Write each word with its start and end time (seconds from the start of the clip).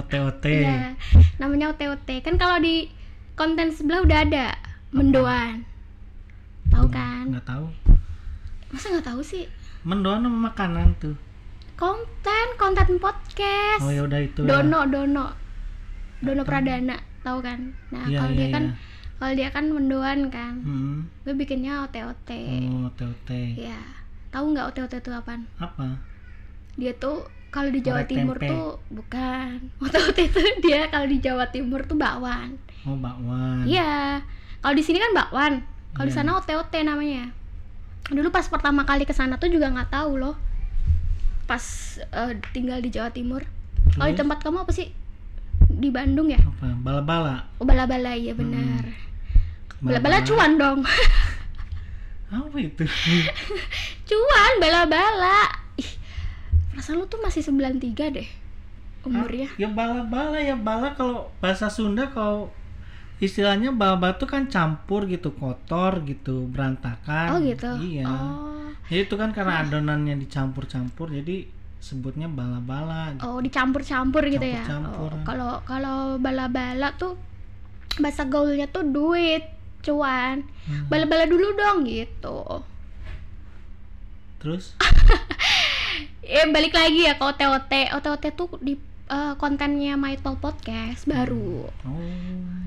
OTOT. 0.00 0.44
Iya, 0.48 0.96
namanya 1.36 1.76
OTOT. 1.76 2.08
Kan 2.24 2.40
kalau 2.40 2.56
di 2.58 2.88
konten 3.36 3.68
sebelah 3.70 4.00
udah 4.04 4.18
ada 4.24 4.46
mendoan. 4.90 5.64
Tahu 6.72 6.86
kan? 6.88 7.28
Nggak 7.28 7.46
tahu. 7.46 7.66
Masa 8.70 8.86
nggak 8.96 9.06
tahu 9.06 9.20
sih? 9.20 9.44
Mendoan 9.84 10.24
sama 10.24 10.48
makanan 10.52 10.96
tuh. 10.96 11.16
Konten, 11.76 12.46
konten 12.60 13.00
podcast. 13.00 13.80
Oh 13.84 13.92
ya 13.92 14.04
udah 14.04 14.20
itu. 14.20 14.44
ya. 14.44 14.60
Dono, 14.60 14.84
Dono. 14.88 15.26
Dono 16.20 16.42
Pradana, 16.44 17.00
tahu 17.24 17.40
kan? 17.40 17.72
Nah, 17.88 18.04
Iya, 18.04 18.20
kalau 18.20 18.32
iya, 18.36 18.38
dia 18.38 18.48
kan 18.52 18.64
iya. 18.68 18.76
kalau 19.16 19.32
dia 19.32 19.48
kan 19.48 19.64
mendoan 19.72 20.18
kan. 20.28 20.54
Hmm. 20.60 20.96
Gue 21.24 21.32
bikinnya 21.32 21.88
OTOT. 21.88 22.30
Oh, 22.68 22.92
OTOT. 22.92 23.30
Ya. 23.56 23.80
Tahu 24.28 24.52
nggak 24.52 24.66
OTOT 24.76 24.92
itu 25.00 25.10
apaan? 25.10 25.48
Apa? 25.56 25.96
Dia 26.76 26.92
tuh 27.00 27.24
kalau 27.50 27.68
di 27.68 27.80
Jawa 27.80 28.02
Orek 28.02 28.08
Timur 28.08 28.36
tempe. 28.36 28.48
tuh 28.48 28.66
bukan. 28.88 29.50
OTOT 29.82 30.18
itu 30.20 30.38
dia 30.62 30.86
kalau 30.86 31.06
di 31.06 31.18
Jawa 31.18 31.50
Timur 31.50 31.82
tuh 31.82 31.94
bakwan. 31.94 32.54
Oh, 32.82 32.94
bakwan. 32.94 33.66
Iya. 33.66 34.22
Kalau 34.58 34.72
di 34.72 34.80
sini 34.80 34.96
kan 34.96 35.10
bakwan. 35.10 35.52
Kalau 35.92 36.06
di 36.06 36.12
Iya. 36.12 36.22
sana 36.22 36.38
OTOT 36.38 36.74
namanya. 36.80 37.34
Dulu 38.06 38.30
pas 38.30 38.46
pertama 38.46 38.82
kali 38.82 39.02
ke 39.02 39.10
sana 39.10 39.34
tuh 39.34 39.46
juga 39.46 39.66
nggak 39.66 39.90
tahu 39.90 40.16
loh. 40.16 40.34
Pas 41.44 41.62
eh, 42.00 42.32
tinggal 42.50 42.78
di 42.78 42.88
Jawa 42.88 43.10
Timur. 43.10 43.42
Kalau 43.90 44.06
di 44.06 44.14
Terus? 44.14 44.20
tempat 44.20 44.38
kamu 44.40 44.62
apa 44.62 44.70
sih? 44.70 44.88
Di 45.66 45.90
Bandung 45.90 46.30
ya? 46.30 46.38
Apa? 46.38 46.70
Bala-bala. 46.76 47.50
Oh, 47.58 47.66
bala-bala 47.66 48.14
iya 48.14 48.30
benar. 48.32 48.86
Hmm. 48.86 49.86
Bala-bala 49.86 50.22
cuan 50.22 50.54
dong. 50.54 50.80
Apa 52.30 52.56
itu? 52.56 52.86
cuan 54.06 54.52
bala-bala. 54.58 55.59
Perasaan 56.90 57.06
lu 57.06 57.06
tuh 57.06 57.22
masih 57.22 57.42
93 57.46 58.18
deh 58.18 58.28
umurnya. 59.06 59.46
Ya 59.54 59.70
bala-bala 59.70 60.42
ya 60.42 60.58
bala 60.58 60.90
kalau 60.98 61.30
bahasa 61.38 61.70
Sunda 61.70 62.10
kalau 62.10 62.50
istilahnya 63.22 63.70
bala-bala 63.70 64.18
tuh 64.18 64.26
kan 64.26 64.50
campur 64.50 65.06
gitu, 65.06 65.30
kotor 65.38 66.02
gitu, 66.02 66.50
berantakan. 66.50 67.30
Oh 67.30 67.38
gitu. 67.38 67.70
Iya. 67.78 68.10
Oh. 68.10 68.74
Jadi 68.90 69.06
itu 69.06 69.14
kan 69.14 69.30
karena 69.30 69.62
adonannya 69.62 70.18
dicampur-campur 70.18 71.14
jadi 71.14 71.46
sebutnya 71.78 72.26
bala-bala. 72.26 73.14
gitu. 73.14 73.22
Oh, 73.22 73.38
dicampur-campur 73.38 74.26
gitu 74.26 74.50
ya. 74.50 74.66
Campur-campur. 74.66 75.10
Oh, 75.14 75.22
Kalau 75.22 75.52
kalau 75.62 75.98
bala-bala 76.18 76.98
tuh 76.98 77.14
bahasa 78.02 78.26
gaulnya 78.26 78.66
tuh 78.66 78.82
duit, 78.82 79.46
cuan. 79.86 80.42
Hmm. 80.66 80.90
Bala-bala 80.90 81.30
dulu 81.30 81.54
dong 81.54 81.86
gitu. 81.86 82.66
Terus? 84.42 84.74
Eh 86.20 86.46
balik 86.50 86.74
lagi 86.76 87.06
ya 87.08 87.16
ke 87.16 87.24
OTOT. 87.24 87.72
OTOT 87.96 88.24
tuh 88.36 88.48
di 88.60 88.74
eh, 89.08 89.34
kontennya 89.36 89.98
My 89.98 90.16
Talk 90.20 90.38
Podcast 90.38 91.04
baru. 91.08 91.66
Oh. 91.66 92.00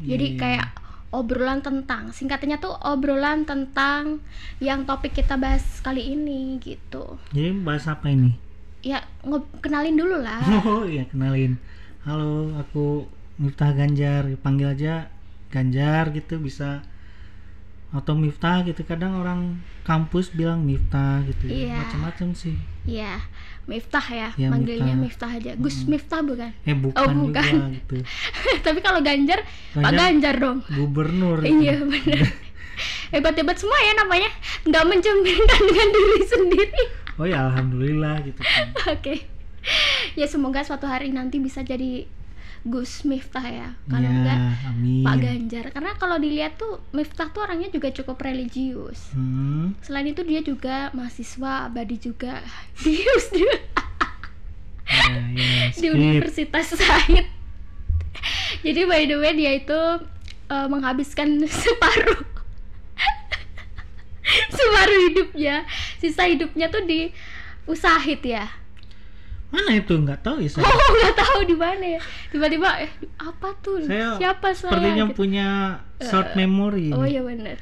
Jadi 0.04 0.36
iya. 0.36 0.40
kayak 0.40 0.68
obrolan 1.14 1.62
tentang 1.62 2.10
singkatnya 2.10 2.58
tuh 2.58 2.74
obrolan 2.74 3.46
tentang 3.46 4.20
yang 4.58 4.84
topik 4.84 5.14
kita 5.14 5.38
bahas 5.38 5.62
kali 5.86 6.18
ini 6.18 6.58
gitu. 6.58 7.22
Jadi 7.30 7.54
bahas 7.62 7.86
apa 7.86 8.10
ini? 8.10 8.34
Ya 8.82 9.06
kenalin 9.62 9.96
dulu 9.96 10.20
lah. 10.20 10.42
Oh 10.68 10.84
iya 10.84 11.06
kenalin. 11.06 11.62
Halo, 12.04 12.52
aku 12.60 13.08
Miftah 13.40 13.72
Ganjar. 13.72 14.28
Panggil 14.42 14.74
aja 14.74 15.08
Ganjar 15.54 16.10
gitu 16.12 16.42
bisa 16.42 16.82
atau 17.94 18.18
Miftah 18.18 18.66
gitu. 18.66 18.82
Kadang 18.84 19.22
orang 19.22 19.62
kampus 19.86 20.34
bilang 20.34 20.66
Miftah 20.66 21.22
gitu. 21.24 21.46
Iya. 21.48 21.78
Macam-macam 21.78 22.28
sih. 22.34 22.58
Iya, 22.84 23.22
Miftah 23.64 24.04
ya, 24.04 24.30
Iya, 24.36 24.50
manggilnya 24.52 24.98
Miftah. 24.98 25.30
Miftah 25.32 25.40
aja. 25.40 25.52
Gus 25.56 25.88
Miftah 25.88 26.20
bukan? 26.20 26.52
Eh 26.68 26.76
bukan, 26.76 27.00
Oh, 27.00 27.08
juga 27.30 27.40
bukan. 27.46 27.78
gitu. 27.80 27.96
Tapi 28.66 28.80
kalau 28.84 29.00
Ganjar, 29.00 29.46
Pak 29.72 29.80
Ganjar 29.80 30.00
Ganjar 30.10 30.36
dong. 30.42 30.58
Gubernur. 30.68 31.38
gitu. 31.46 31.64
Iya 31.64 31.80
benar. 31.80 32.28
Hebat-hebat 33.14 33.56
semua 33.62 33.78
ya 33.80 33.94
namanya. 33.96 34.30
Nggak 34.66 34.84
mencerminkan 34.90 35.62
dengan 35.70 35.88
diri 35.94 36.20
sendiri. 36.26 36.84
Oh 37.22 37.30
ya 37.30 37.46
alhamdulillah 37.46 38.26
gitu 38.26 38.42
kan. 38.42 38.74
Oke. 38.90 39.30
Ya 40.18 40.26
semoga 40.28 40.66
suatu 40.66 40.90
hari 40.90 41.14
nanti 41.14 41.38
bisa 41.40 41.62
jadi 41.64 42.10
Gus 42.64 43.04
Miftah 43.04 43.44
ya. 43.44 43.70
Kalau 43.92 44.08
Iya, 44.08 44.16
enggak 44.16 44.40
amin. 44.72 45.04
Pak 45.04 45.16
Ganjar. 45.20 45.66
Karena 45.76 45.92
kalau 46.00 46.16
dilihat 46.16 46.56
tuh 46.56 46.80
Miftah 46.96 47.28
tuh 47.30 47.44
orangnya 47.44 47.68
juga 47.68 47.92
cukup 47.92 48.16
religius. 48.24 49.12
Hmm. 49.12 49.76
Selain 49.84 50.08
itu 50.08 50.24
dia 50.24 50.40
juga 50.40 50.88
mahasiswa 50.96 51.68
abadi 51.68 52.00
juga 52.00 52.40
di 52.80 53.04
di, 53.36 53.44
Ya, 54.84 55.16
ya, 55.16 55.72
di 55.72 55.88
skip. 55.90 55.96
Universitas 55.96 56.76
Said. 56.76 57.26
Jadi 58.64 58.82
by 58.88 59.04
the 59.08 59.18
way 59.20 59.34
dia 59.36 59.52
itu 59.58 59.80
eh, 60.48 60.68
menghabiskan 60.70 61.40
separuh 61.64 62.24
separuh 64.56 65.00
hidupnya, 65.12 65.68
sisa 66.00 66.28
hidupnya 66.30 66.72
tuh 66.72 66.84
di 66.88 67.12
Usahid 67.68 68.24
ya. 68.24 68.48
Mana 69.54 69.72
itu 69.72 69.94
nggak 69.94 70.20
tahu 70.20 70.42
ya 70.42 70.50
saya. 70.50 70.66
Oh 70.68 70.92
nggak 70.92 71.16
tahu 71.16 71.40
di 71.46 71.56
mana 71.56 71.86
ya. 71.88 72.02
Tiba-tiba 72.28 72.70
eh 72.82 72.90
apa 73.16 73.54
tuh? 73.62 73.78
Saya 73.80 74.18
Siapa 74.18 74.50
saya? 74.50 74.74
Sepertinya 74.74 75.06
Gitu. 75.06 75.16
punya 75.16 75.48
short 76.00 76.34
memory. 76.34 76.90
Oh 76.90 77.06
iya 77.06 77.22
bener 77.22 77.62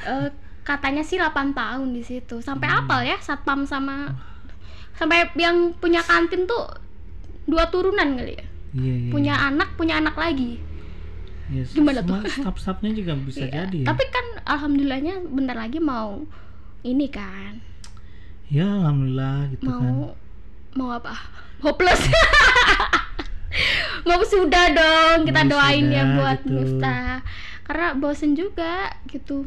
Eh, 0.00 0.28
katanya 0.62 1.00
sih 1.00 1.16
8 1.16 1.32
tahun 1.50 1.88
di 1.90 2.00
situ. 2.00 2.38
Sampai 2.38 2.68
Hmm. 2.68 2.84
apal 2.84 3.00
ya 3.02 3.16
satpam 3.18 3.64
sama 3.64 4.12
sampai 4.92 5.32
yang 5.34 5.72
punya 5.74 6.00
kantin 6.00 6.44
tuh 6.44 6.68
dua 7.44 7.68
turunan 7.68 8.14
kali 8.14 8.36
ya. 8.36 8.46
Iya, 8.70 8.94
iya. 9.00 9.10
Punya 9.10 9.34
anak, 9.34 9.74
punya 9.74 9.96
anak 9.96 10.14
lagi. 10.14 10.60
Ya, 11.48 11.64
Gimana 11.66 11.98
semua 11.98 12.20
tuh? 12.20 12.30
Staff-staffnya 12.30 12.92
juga 12.94 13.12
bisa 13.18 13.42
Iya. 13.42 13.64
jadi 13.64 13.78
ya. 13.82 13.86
Tapi 13.88 14.04
kan 14.06 14.26
alhamdulillahnya 14.46 15.14
bentar 15.26 15.56
lagi 15.56 15.80
mau 15.80 16.22
ini 16.82 17.08
kan. 17.08 17.58
Ya 18.46 18.68
alhamdulillah 18.68 19.50
gitu 19.50 19.66
kan. 19.66 20.14
Mau 20.78 20.94
apa? 20.94 21.14
Hopeless. 21.60 22.06
mau 24.08 24.22
sudah 24.22 24.70
dong 24.72 25.28
kita 25.28 25.42
Mau 25.44 25.50
doain 25.50 25.86
ya 25.90 26.02
buat 26.14 26.40
gitu. 26.46 26.54
Miftah. 26.54 27.20
Karena 27.66 27.94
bosen 27.98 28.38
juga 28.38 28.94
gitu. 29.10 29.46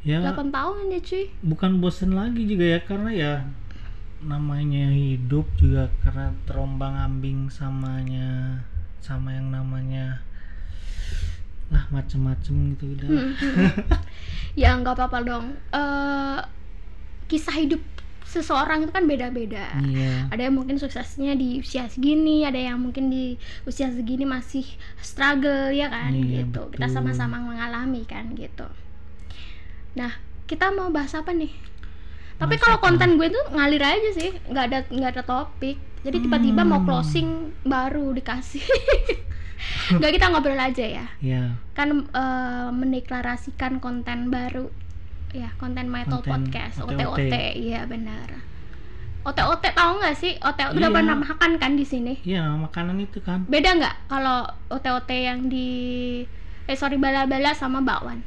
Ya 0.00 0.24
8 0.24 0.48
tahun 0.48 0.96
ya 0.96 1.00
cuy. 1.04 1.28
bukan 1.44 1.76
bosen 1.76 2.16
lagi 2.16 2.48
juga 2.48 2.64
ya 2.64 2.80
karena 2.80 3.10
ya 3.12 3.32
namanya 4.24 4.88
hidup 4.96 5.44
juga 5.60 5.92
karena 6.00 6.32
terombang 6.48 6.96
ambing 6.96 7.52
samanya 7.52 8.64
sama 9.04 9.36
yang 9.36 9.52
namanya 9.52 10.24
lah 11.68 11.84
macem-macem 11.92 12.74
gitu 12.74 12.96
udah. 12.96 13.08
Hmm, 13.12 13.32
hmm. 13.36 13.72
ya 14.60 14.74
nggak 14.74 14.96
apa-apa 14.96 15.18
dong. 15.20 15.46
Eh 15.70 16.40
kisah 17.30 17.54
hidup 17.60 17.78
seseorang 18.30 18.86
itu 18.86 18.92
kan 18.94 19.04
beda-beda. 19.04 19.74
Iya. 19.82 20.30
Ada 20.30 20.46
yang 20.46 20.54
mungkin 20.56 20.78
suksesnya 20.78 21.34
di 21.34 21.58
usia 21.58 21.90
segini, 21.90 22.46
ada 22.46 22.56
yang 22.56 22.78
mungkin 22.78 23.10
di 23.10 23.34
usia 23.66 23.90
segini 23.90 24.22
masih 24.22 24.62
struggle 25.02 25.74
ya 25.74 25.90
kan, 25.90 26.14
Iya, 26.14 26.46
gitu. 26.46 26.70
Kita 26.70 26.86
betul. 26.86 26.94
sama-sama 26.94 27.42
mengalami 27.42 28.06
kan, 28.06 28.30
gitu. 28.38 28.70
Nah, 29.98 30.14
kita 30.46 30.70
mau 30.70 30.88
bahas 30.88 31.12
apa 31.12 31.34
nih? 31.34 31.50
Tapi 32.38 32.56
kalau 32.56 32.80
konten 32.80 33.18
gue 33.18 33.28
tuh 33.28 33.44
ngalir 33.52 33.82
aja 33.84 34.10
sih, 34.16 34.30
nggak 34.48 34.64
ada 34.70 34.78
nggak 34.88 35.10
ada 35.18 35.22
topik. 35.26 35.76
Jadi 36.00 36.24
tiba-tiba 36.24 36.64
mau 36.64 36.80
Hmm. 36.80 36.88
closing 36.88 37.28
baru 37.62 38.16
dikasih. 38.16 38.64
Nggak 39.92 40.12
kita 40.16 40.26
ngobrol 40.32 40.56
aja 40.56 40.86
ya 40.86 41.06
Ya, 41.20 41.52
kan 41.76 42.08
eh, 42.08 42.68
mendeklarasikan 42.72 43.76
konten 43.76 44.32
baru 44.32 44.72
ya 45.32 45.48
konten 45.56 45.86
metal 45.86 46.18
Konten 46.18 46.50
podcast 46.50 46.82
OTOT. 46.82 47.06
OTOT 47.06 47.34
iya 47.56 47.86
benar 47.86 48.42
OTOT 49.20 49.62
tahu 49.70 50.00
nggak 50.00 50.16
sih 50.16 50.34
OTOT 50.36 50.74
udah 50.74 50.88
Iya. 50.88 50.96
pernah 50.96 51.16
makan 51.16 51.50
kan 51.56 51.72
di 51.74 51.84
sini 51.84 52.18
iya 52.22 52.42
nama 52.42 52.66
makanan 52.66 52.98
itu 52.98 53.20
kan. 53.20 53.46
beda 53.46 53.70
nggak 53.76 53.94
kalau 54.06 54.42
OTOT 54.68 55.10
yang 55.10 55.46
di 55.46 55.70
eh 56.64 56.74
sorry 56.74 56.96
bala-bala 56.96 57.52
sama 57.52 57.78
bakwan 57.80 58.22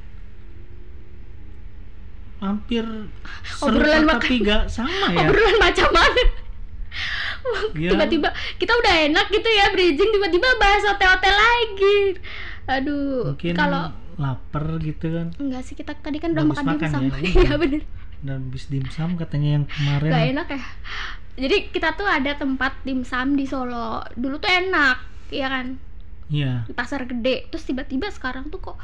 Hampir 2.40 2.84
Obrolan 3.64 4.04
serupa 4.04 4.10
makan. 4.10 4.20
tapi 4.20 4.36
gak 4.42 4.64
sama 4.68 5.08
ya. 5.10 5.24
obrolan 5.24 5.58
macam 5.58 5.90
mana 5.90 6.24
Iya. 7.74 7.92
tiba-tiba 7.92 8.30
kita 8.56 8.72
udah 8.74 8.96
enak 9.06 9.28
gitu 9.28 9.50
ya 9.50 9.66
bridging 9.70 10.08
tiba-tiba 10.10 10.48
bahas 10.58 10.84
OTOT 10.86 11.24
lagi 11.26 12.00
aduh 12.64 13.36
kalau 13.52 13.92
lapar 14.16 14.78
gitu 14.78 15.06
kan. 15.10 15.28
enggak 15.36 15.62
sih 15.62 15.74
kita 15.74 15.94
tadi 15.96 16.18
kan 16.18 16.32
udah 16.32 16.46
makan 16.46 16.66
makan 16.68 16.90
dimsum 16.90 17.04
ya? 17.04 17.18
iya 17.42 17.54
bener 17.56 17.82
Dan 18.20 18.48
bis 18.48 18.66
dimsum 18.66 19.14
katanya 19.14 19.50
yang 19.58 19.66
kemarin. 19.66 20.10
Gak 20.10 20.26
enak 20.32 20.48
ya. 20.50 20.64
Jadi 21.36 21.58
kita 21.70 21.92
tuh 21.94 22.06
ada 22.06 22.32
tempat 22.34 22.78
dimsum 22.82 23.34
di 23.34 23.44
Solo. 23.44 24.00
Dulu 24.14 24.38
tuh 24.38 24.48
enak, 24.48 24.98
iya 25.28 25.48
kan? 25.50 25.76
Iya. 26.28 26.64
Di 26.64 26.72
pasar 26.72 27.04
gede. 27.04 27.50
Terus 27.50 27.64
tiba-tiba 27.64 28.08
sekarang 28.08 28.48
tuh 28.48 28.64
kok 28.64 28.78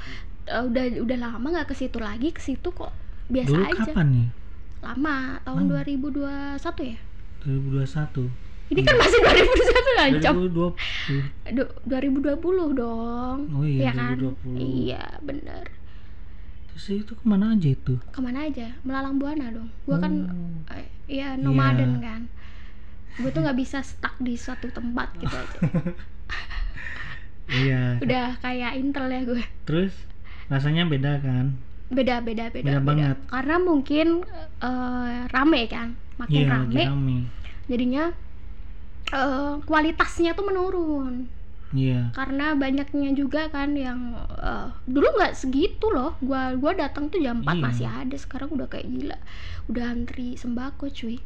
eh, 0.43 0.59
udah 0.59 0.83
udah 0.99 1.17
lama 1.17 1.45
nggak 1.45 1.71
ke 1.71 1.75
situ 1.77 1.97
lagi, 1.97 2.29
ke 2.29 2.41
situ 2.41 2.67
kok 2.69 2.91
biasa 3.27 3.47
Dulu 3.49 3.63
aja. 3.63 3.81
kapan 3.87 4.07
nih? 4.11 4.27
Lama, 4.79 5.17
tahun 5.41 5.61
Hmm. 5.61 5.71
2021 5.71 6.83
ya? 6.83 6.99
2021. 7.45 8.48
Ini 8.69 8.81
kan 8.81 8.95
masih 8.95 9.19
2021 9.19 9.97
ancam. 9.99 10.33
2020 10.37 10.77
Du- 11.51 11.73
2020 11.83 12.39
dong. 12.73 13.37
oh 13.49 13.63
iya 13.63 13.81
Iya 13.81 13.91
kan? 13.91 14.11
2020 14.15 14.55
Iya, 14.55 15.03
bener. 15.19 15.65
terus 16.69 16.85
itu 16.95 17.11
ke 17.11 17.25
mana 17.25 17.51
aja 17.51 17.67
itu 17.67 17.97
Ke 18.07 18.19
mana 18.19 18.39
aja? 18.41 18.71
Melalang 18.81 19.17
buana 19.17 19.49
dong. 19.49 19.67
Gua 19.83 19.97
kan 19.97 20.13
Oh. 20.25 20.71
eh, 20.71 20.85
iya 21.07 21.33
nomaden 21.35 21.97
Iya. 21.97 22.03
kan. 22.03 22.21
Gue 23.15 23.29
tuh 23.29 23.41
nggak 23.41 23.57
bisa 23.57 23.81
stuck 23.81 24.15
di 24.17 24.33
suatu 24.33 24.69
tempat 24.69 25.11
gitu 25.15 25.33
aja. 25.33 25.59
iya 27.59 27.97
Udah 27.99 28.37
kayak 28.37 28.77
intel 28.77 29.09
ya 29.09 29.21
gue. 29.23 29.43
terus 29.63 29.93
rasanya 30.47 30.85
beda 30.85 31.17
kan 31.19 31.57
Beda 31.89 32.21
beda 32.21 32.47
beda. 32.47 32.61
Beda 32.61 32.79
banget. 32.79 33.17
Karena 33.25 33.55
mungkin 33.57 34.21
eh, 34.61 35.19
rame 35.27 35.61
kan. 35.65 35.97
Makin 36.15 36.37
iya 36.37 36.45
lagi 36.47 36.77
rame. 36.77 36.83
rame 36.85 37.17
Jadinya 37.65 38.03
eh, 39.13 39.53
kualitasnya 39.65 40.31
tuh 40.37 40.45
menurun. 40.49 41.15
iya 41.69 42.09
karena 42.17 42.57
banyaknya 42.57 43.13
juga 43.13 43.45
kan 43.53 43.77
yang 43.77 44.17
eh, 44.41 44.67
dulu 44.89 45.07
nggak 45.21 45.37
segitu 45.37 45.85
loh 45.93 46.17
gua 46.25 46.57
gua 46.57 46.73
datang 46.73 47.13
tuh 47.13 47.21
jam 47.21 47.45
4 47.45 47.61
Iya. 47.61 47.63
masih 47.65 47.87
ada 47.87 48.17
sekarang 48.17 48.49
udah 48.57 48.65
kayak 48.65 48.89
gila 48.89 49.17
udah 49.69 49.85
antri 49.93 50.33
sembako 50.33 50.89
cuy 50.89 51.21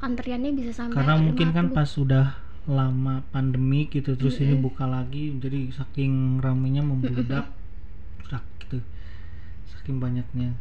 antriannya 0.00 0.52
bisa 0.56 0.72
sampai 0.72 0.96
karena 0.96 1.14
mungkin 1.20 1.48
kan 1.52 1.66
50. 1.68 1.76
pas 1.76 1.88
sudah 1.88 2.26
lama 2.64 3.20
pandemi 3.34 3.90
gitu 3.92 4.16
terus 4.16 4.40
ini 4.40 4.56
Mm-mm. 4.56 4.64
buka 4.64 4.84
lagi 4.88 5.34
jadi 5.36 5.68
saking 5.76 6.40
ramenya 6.40 6.80
membludak 6.80 7.52
udah 8.24 8.42
gitu 8.64 8.78
saking 9.72 9.98
banyaknya 10.00 10.56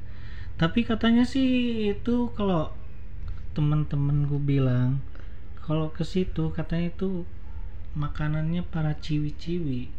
tapi 0.60 0.84
katanya 0.86 1.24
sih 1.26 1.48
itu 1.96 2.30
kalau 2.38 2.74
teman-temanku 3.56 4.40
bilang 4.40 5.04
kalau 5.62 5.94
ke 5.94 6.02
situ 6.02 6.50
katanya 6.52 6.90
itu 6.90 7.24
makanannya 7.94 8.64
para 8.68 8.96
ciwi-ciwi. 8.98 9.92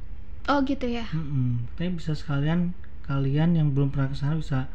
Oh 0.51 0.59
gitu 0.67 0.87
ya. 0.91 1.07
Mm-mm. 1.15 1.71
katanya 1.75 1.93
bisa 1.99 2.13
sekalian 2.19 2.75
kalian 3.07 3.55
yang 3.55 3.69
belum 3.71 3.95
pernah 3.95 4.11
ke 4.11 4.17
sana 4.19 4.35
bisa 4.39 4.67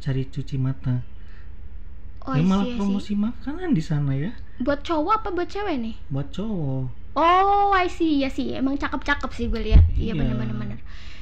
cari 0.00 0.24
cuci 0.28 0.56
mata. 0.60 1.00
Oh 2.28 2.36
ya 2.36 2.44
malah 2.44 2.68
sih 2.68 2.76
promosi 2.76 3.12
makanan 3.16 3.72
di 3.72 3.80
sana 3.80 4.12
ya. 4.12 4.32
Buat 4.60 4.84
cowok 4.84 5.12
apa 5.24 5.28
buat 5.32 5.48
cewek 5.48 5.76
nih? 5.80 5.96
Buat 6.12 6.28
cowok. 6.36 6.84
Oh 7.16 7.72
I 7.72 7.88
see 7.88 8.20
ya 8.20 8.28
sih. 8.28 8.52
Emang 8.52 8.76
cakep-cakep 8.76 9.30
sih 9.32 9.46
gue 9.48 9.60
lihat. 9.64 9.84
Iya 9.96 10.12
Iya. 10.12 10.20
bener-bener 10.20 10.56
bener. 10.56 10.78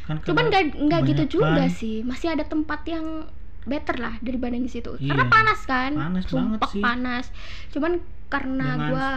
kan 0.08 0.24
cuman 0.24 0.48
nggak 0.48 0.62
nggak 0.88 1.00
gitu 1.14 1.24
juga 1.38 1.68
sih. 1.70 2.00
Masih 2.02 2.32
ada 2.34 2.42
tempat 2.42 2.80
yang 2.88 3.28
better 3.68 3.96
lah 3.96 4.16
dibanding 4.18 4.64
di 4.64 4.72
situ. 4.72 4.96
Iya. 4.96 5.12
karena 5.12 5.26
panas 5.28 5.60
kan? 5.62 5.92
Panas 5.92 6.24
banget 6.24 6.58
Sumpek 6.58 6.70
sih. 6.72 6.82
panas. 6.82 7.24
Cuman 7.70 7.92
karena 8.26 8.66
Dengan- 8.74 8.88
gua 8.88 9.10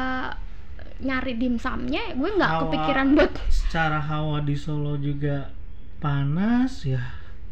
nyari 1.01 1.33
dimsumnya 1.33 2.13
gue 2.13 2.29
nggak 2.29 2.51
kepikiran 2.61 3.17
buat 3.17 3.33
secara 3.65 3.97
hawa 3.97 4.37
di 4.45 4.53
Solo 4.53 5.01
juga 5.01 5.49
panas 5.97 6.85
ya. 6.85 7.01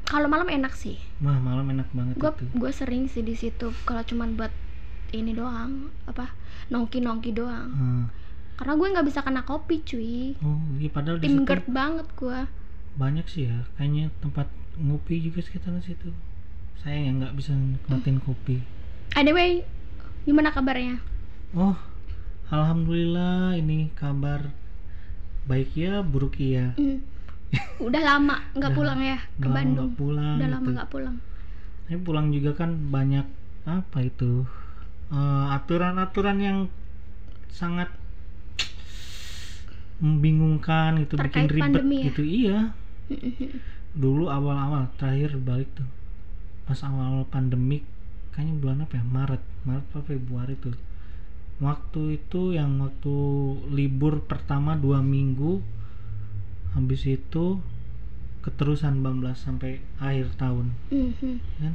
Kalau 0.06 0.26
malam 0.26 0.46
enak 0.46 0.74
sih. 0.74 1.02
Mah 1.18 1.38
malam 1.38 1.66
enak 1.68 1.90
banget 1.90 2.14
gue 2.16 2.30
itu. 2.30 2.46
gue 2.54 2.72
sering 2.72 3.06
sih 3.06 3.22
di 3.22 3.34
situ 3.34 3.74
kalau 3.84 4.02
cuman 4.02 4.38
buat 4.38 4.54
ini 5.12 5.34
doang 5.34 5.90
apa 6.06 6.30
nongki 6.70 7.02
nongki 7.02 7.34
doang. 7.34 7.70
Hmm. 7.70 8.06
karena 8.54 8.76
gue 8.76 8.88
nggak 8.92 9.08
bisa 9.08 9.24
kena 9.24 9.42
kopi 9.42 9.80
cuy. 9.82 10.36
Oh 10.44 10.60
iya 10.78 10.92
padahal 10.92 11.18
di 11.18 11.32
tim 11.32 11.48
banget 11.66 12.06
gue 12.14 12.40
banyak 12.94 13.26
sih 13.26 13.48
ya. 13.48 13.66
Kayaknya 13.74 14.12
tempat 14.20 14.46
ngopi 14.78 15.24
juga 15.24 15.40
sekitaran 15.40 15.80
situ 15.80 16.12
saya 16.80 16.98
yang 16.98 17.20
nggak 17.20 17.36
bisa 17.36 17.52
nikmatin 17.54 18.18
kopi. 18.24 18.64
Anyway 19.14 19.64
gimana 20.24 20.52
kabarnya? 20.52 21.00
Oh 21.54 21.76
alhamdulillah 22.50 23.54
ini 23.56 23.94
kabar 23.94 24.50
baik 25.46 25.74
ya 25.78 26.02
buruk 26.02 26.38
iya. 26.38 26.74
Hmm. 26.78 27.02
udah 27.82 28.02
lama 28.06 28.38
nggak 28.54 28.74
pulang 28.78 29.02
ya 29.02 29.18
ke 29.18 29.42
Udah 29.42 29.50
lama 29.50 29.56
Bandung. 29.58 29.90
nggak 29.90 29.98
pulang 29.98 30.36
udah 30.38 30.50
lama 30.50 30.62
gitu. 30.66 30.76
nggak 30.78 30.90
pulang. 30.90 31.16
Ini 31.90 31.98
pulang 32.06 32.28
juga 32.30 32.52
kan 32.54 32.70
banyak 32.94 33.26
apa 33.66 33.98
itu 34.06 34.46
eh, 35.10 35.46
aturan-aturan 35.58 36.38
yang 36.40 36.60
sangat 37.50 37.90
membingungkan 40.00 41.02
itu 41.04 41.18
bikin 41.20 41.28
Terkait 41.28 41.50
ribet 41.52 41.64
pandemi 41.66 41.98
ya? 42.00 42.06
gitu. 42.14 42.22
Iya. 42.24 42.60
Dulu 43.98 44.30
awal-awal 44.30 44.86
terakhir 44.96 45.36
balik 45.42 45.68
tuh 45.76 45.90
pas 46.70 46.86
awal-awal 46.86 47.26
pandemik 47.26 47.82
kayaknya 48.30 48.54
bulan 48.62 48.86
apa 48.86 49.02
ya? 49.02 49.04
Maret. 49.10 49.44
Maret 49.66 49.86
atau 49.90 50.06
Februari 50.06 50.54
tuh. 50.54 50.78
Waktu 51.58 52.22
itu 52.22 52.54
yang 52.54 52.78
waktu 52.78 53.16
libur 53.74 54.22
pertama 54.30 54.78
dua 54.78 55.02
minggu 55.02 55.66
habis 56.78 57.10
itu 57.10 57.58
keterusan 58.46 59.02
18 59.02 59.34
sampai 59.34 59.82
akhir 59.98 60.38
tahun. 60.38 60.78
Mhm. 60.94 61.34
kan? 61.58 61.74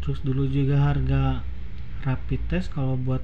Terus 0.00 0.24
dulu 0.24 0.48
juga 0.48 0.80
harga 0.90 1.44
rapid 2.02 2.40
test 2.48 2.72
kalau 2.72 2.96
buat 2.96 3.20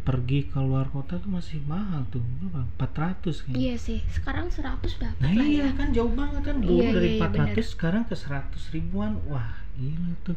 pergi 0.00 0.48
ke 0.48 0.56
luar 0.56 0.88
kota 0.88 1.20
tuh 1.20 1.28
masih 1.28 1.60
mahal 1.68 2.08
tuh. 2.08 2.24
Berapa? 2.40 2.64
400 2.80 3.44
kayaknya. 3.44 3.60
Iya 3.60 3.74
sih. 3.76 3.98
Sekarang 4.08 4.48
100 4.48 4.96
dapat 4.96 5.20
nah 5.20 5.30
iya 5.36 5.68
ya 5.68 5.76
kan 5.76 5.92
jauh 5.92 6.12
banget 6.16 6.40
kan. 6.40 6.56
Dulu 6.64 6.80
Iya, 6.80 6.90
dari 6.96 7.10
iya, 7.20 7.28
iya, 7.28 7.52
400 7.52 7.66
sekarang 7.76 8.02
ke 8.08 8.16
100 8.16 8.72
ribuan. 8.72 9.20
Wah 9.28 9.60
gila 9.80 10.12
tuh. 10.22 10.36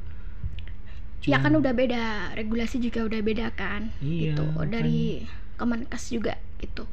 Ya 1.24 1.40
kan 1.40 1.56
udah 1.56 1.72
beda 1.72 2.04
regulasi 2.36 2.80
juga 2.80 3.04
udah 3.04 3.19
beda 3.19 3.48
kan 3.56 3.92
Iya, 4.00 4.36
gitu. 4.36 4.44
Dari 4.63 5.24
Kemenkes 5.56 6.04
juga 6.10 6.36
gitu. 6.60 6.84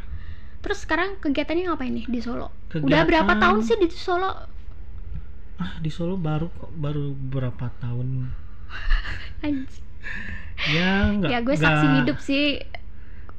Terus 0.60 0.82
sekarang 0.82 1.18
kegiatannya 1.18 1.66
ngapain 1.66 1.90
nih 1.90 2.06
di 2.06 2.20
Solo? 2.20 2.50
Udah 2.70 3.02
berapa 3.02 3.26
Kegiatan- 3.26 3.42
tahun 3.42 3.60
sih 3.62 3.76
di 3.78 3.88
Solo? 3.90 4.30
Ah 5.56 5.78
di 5.78 5.90
Solo 5.90 6.14
baru 6.14 6.46
kok 6.48 6.70
baru 6.74 7.10
berapa 7.14 7.70
tahun? 7.78 8.30
Ya 10.68 11.08
enggak 11.08 11.30
ya 11.32 11.38
gue 11.40 11.56
saksi 11.56 11.86
hidup 11.98 12.18
sih. 12.20 12.60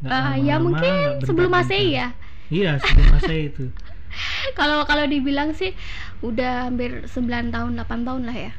Eh, 0.02 0.34
ya 0.42 0.58
mungkin 0.58 1.22
sebelum 1.22 1.54
masehi 1.54 1.94
ya. 1.94 2.18
Iya 2.50 2.82
sebelum 2.82 3.08
masehi 3.14 3.54
itu. 3.54 3.70
Kalau 4.60 4.84
kalau 4.84 5.06
dibilang 5.08 5.54
sih 5.54 5.72
udah 6.20 6.68
hampir 6.68 7.06
9 7.08 7.24
tahun 7.48 7.72
8 7.80 8.04
tahun 8.04 8.22
lah 8.28 8.36
ya 8.36 8.52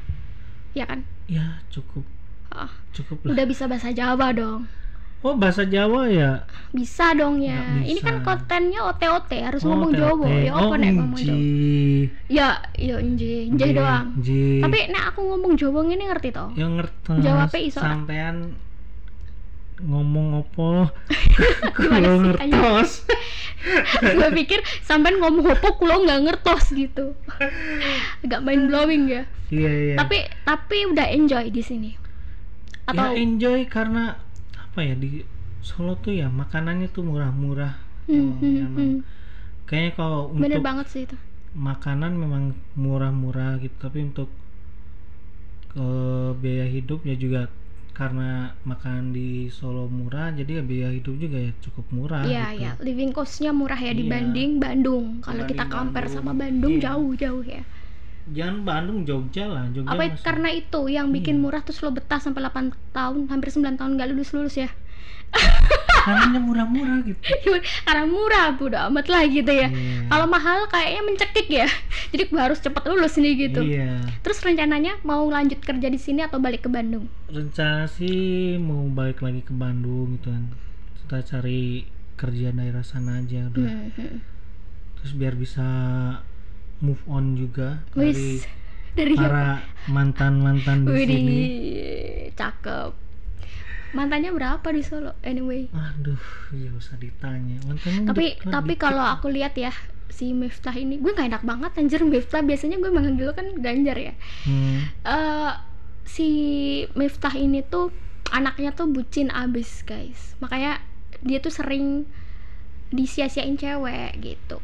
ya 0.72 0.84
kan? 0.84 1.00
Ya 1.26 1.60
cukup. 1.68 2.04
Ah, 2.52 2.68
cukup 2.92 3.24
lah. 3.24 3.32
udah 3.32 3.46
bisa 3.48 3.64
bahasa 3.64 3.88
Jawa 3.90 4.28
dong. 4.32 4.68
Oh 5.22 5.38
bahasa 5.38 5.62
Jawa 5.62 6.10
ya? 6.10 6.42
Bisa 6.74 7.14
dong 7.14 7.38
ya. 7.38 7.54
Nggak 7.54 7.86
ini 7.86 8.00
kan 8.02 8.16
bisa. 8.18 8.26
kontennya 8.26 8.80
OTOT 8.90 9.30
harus 9.38 9.62
Oh, 9.62 9.70
ngomong. 9.70 9.94
Jawa. 9.94 10.26
Ya 10.42 10.50
oh 10.50 10.60
apa 10.66 10.74
nek 10.76 10.90
ngomong 10.98 11.20
Jawa? 11.22 11.38
Inji 11.38 12.10
ya 12.26 12.48
ya 12.74 12.96
inje 12.98 13.46
inje 13.46 13.66
doang. 13.70 14.18
Inji. 14.18 14.58
tapi 14.58 14.78
nek 14.90 15.04
aku 15.14 15.20
ngomong 15.22 15.54
Jawa 15.54 15.80
ini 15.86 16.04
ngerti 16.10 16.28
toh? 16.34 16.50
Yang 16.58 16.72
ngerti 16.82 17.10
Jawab 17.22 17.48
iso. 17.54 17.78
Ora? 17.78 17.94
sampean 17.94 18.36
ngomong 19.82 20.40
opo 20.40 20.86
sih, 21.76 22.18
ngertos. 22.22 22.90
Gue 24.02 24.28
pikir 24.34 24.58
sampean 24.82 25.18
ngomong 25.18 25.54
opo 25.54 25.78
kulo 25.78 26.02
nggak 26.02 26.22
ngertos 26.26 26.70
gitu. 26.72 27.14
Agak 28.22 28.42
mind 28.42 28.66
blowing 28.66 29.06
ya. 29.06 29.22
Iya 29.50 29.70
iya. 29.70 29.96
Tapi 29.98 30.18
tapi 30.42 30.86
udah 30.86 31.06
enjoy 31.06 31.50
di 31.50 31.62
sini. 31.62 31.90
Ya 31.92 31.98
atau 32.90 33.14
enjoy 33.14 33.66
karena 33.66 34.18
apa 34.58 34.82
ya 34.82 34.94
di 34.94 35.22
Solo 35.62 35.94
tuh 35.94 36.10
ya 36.10 36.26
makanannya 36.26 36.90
tuh 36.90 37.06
murah-murah. 37.06 37.78
Hmm, 38.10 38.14
Emang- 38.14 38.38
hmm, 38.42 38.56
emang. 38.58 38.78
hmm. 38.82 38.98
kayaknya 39.62 39.92
kalau 39.94 40.20
bener 40.34 40.58
untuk 40.58 40.66
banget 40.66 40.86
sih 40.90 41.02
itu. 41.06 41.16
makanan 41.54 42.18
memang 42.18 42.42
murah-murah 42.74 43.62
gitu. 43.62 43.74
Tapi 43.78 43.98
untuk 44.02 44.26
eh, 45.74 46.30
biaya 46.34 46.66
hidup 46.66 47.06
ya 47.06 47.14
juga 47.14 47.46
karena 47.92 48.56
makanan 48.64 49.12
di 49.12 49.46
Solo 49.48 49.84
murah 49.84 50.32
jadi 50.32 50.58
ya 50.58 50.62
biaya 50.64 50.90
hidup 50.92 51.12
juga 51.14 51.36
ya 51.38 51.52
cukup 51.60 51.84
murah 51.92 52.24
Iya 52.24 52.46
gitu. 52.50 52.62
ya 52.64 52.72
living 52.80 53.12
costnya 53.12 53.52
murah 53.52 53.76
ya 53.76 53.92
Iya. 53.92 54.00
dibanding 54.00 54.50
Bandung 54.56 55.20
kalau 55.20 55.44
kita 55.44 55.68
compare 55.68 56.08
Bandung. 56.08 56.16
sama 56.18 56.32
Bandung 56.32 56.72
Iya. 56.72 56.82
jauh 56.88 57.12
jauh 57.14 57.44
ya 57.44 57.62
jangan 58.24 58.58
Bandung 58.62 58.98
Jogja 59.04 59.44
lah 59.44 59.68
Jogja 59.68 59.92
apa 59.92 60.02
masih- 60.08 60.24
karena 60.24 60.48
itu 60.50 60.80
yang 60.88 61.10
bikin 61.10 61.36
Iya. 61.36 61.42
murah 61.42 61.60
terus 61.60 61.78
lo 61.78 61.90
betah 61.90 62.16
sampai 62.16 62.40
8 62.40 62.64
tahun 62.90 63.28
hampir 63.28 63.48
9 63.50 63.76
tahun 63.76 63.92
gak 63.94 64.08
lulus 64.08 64.32
lulus 64.32 64.56
ya 64.56 64.70
makanannya 66.02 66.40
murah-murah 66.42 66.98
gitu. 67.06 67.22
Karena 67.86 68.04
murah 68.10 68.46
bodo 68.58 68.78
amat 68.90 69.06
lah 69.06 69.22
gitu 69.30 69.52
ya. 69.54 69.70
Iya. 69.70 70.10
kalau 70.10 70.26
mahal 70.26 70.66
kayaknya 70.66 71.02
mencekik 71.06 71.48
ya. 71.48 71.68
Jadi 72.12 72.22
gue 72.26 72.40
harus 72.42 72.58
cepat 72.58 72.82
lulus 72.90 73.14
nih 73.14 73.48
gitu. 73.48 73.62
Iya. 73.62 74.02
Terus 74.26 74.42
rencananya 74.42 74.98
mau 75.06 75.22
lanjut 75.30 75.62
kerja 75.62 75.86
di 75.86 75.98
sini 76.02 76.26
atau 76.26 76.42
balik 76.42 76.66
ke 76.66 76.70
Bandung? 76.70 77.06
Rencana 77.30 77.86
sih 77.86 78.58
mau 78.58 78.82
balik 78.90 79.22
lagi 79.22 79.46
ke 79.46 79.54
Bandung 79.54 80.18
gitu 80.18 80.34
kan. 80.34 80.50
Kita 80.98 81.18
cari 81.22 81.86
kerja 82.18 82.50
daerah 82.50 82.82
sana 82.82 83.22
aja 83.22 83.46
udah. 83.50 83.70
Hmm. 83.98 84.18
terus 85.02 85.18
biar 85.18 85.34
bisa 85.34 85.66
move 86.78 87.02
on 87.10 87.34
juga 87.34 87.82
dari 87.90 88.38
Wis. 88.38 88.46
dari 88.94 89.18
para 89.18 89.58
mantan 89.90 90.38
mantan 90.38 90.86
di 90.86 90.94
sini. 91.02 91.42
cakep 92.38 92.90
mantannya 93.92 94.32
berapa 94.32 94.64
di 94.72 94.82
Solo? 94.84 95.16
Anyway. 95.24 95.68
Aduh 95.72 96.20
ya 96.52 96.72
usah 96.76 96.96
ditanya. 96.96 97.60
Mantannya 97.64 98.08
tapi 98.08 98.36
tapi 98.40 98.74
kalau 98.76 99.04
aku 99.04 99.28
lihat 99.28 99.56
ya 99.56 99.72
si 100.12 100.36
Miftah 100.36 100.76
ini 100.76 101.00
gue 101.00 101.12
gak 101.12 101.28
enak 101.28 101.44
banget 101.44 101.72
anjir. 101.80 102.00
Miftah 102.04 102.44
biasanya 102.44 102.80
gue 102.80 102.90
manggil 102.92 103.28
lo 103.28 103.32
kan 103.32 103.48
Ganjar 103.60 103.96
ya. 103.96 104.14
Hmm. 104.44 104.88
eh 105.04 105.52
si 106.04 106.28
Miftah 106.92 107.32
ini 107.36 107.64
tuh 107.64 107.88
anaknya 108.32 108.72
tuh 108.72 108.88
bucin 108.88 109.32
abis 109.32 109.84
guys. 109.84 110.36
Makanya 110.40 110.80
dia 111.22 111.38
tuh 111.38 111.52
sering 111.52 112.04
disia-siain 112.92 113.56
cewek 113.56 114.12
gitu. 114.20 114.60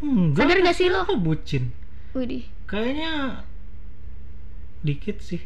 Enggak, 0.00 0.48
Sadar 0.48 0.58
gak 0.64 0.76
sih 0.78 0.88
lo? 0.88 1.04
bucin? 1.18 1.74
Widih. 2.16 2.46
Kayaknya 2.64 3.44
dikit 4.80 5.20
sih. 5.20 5.40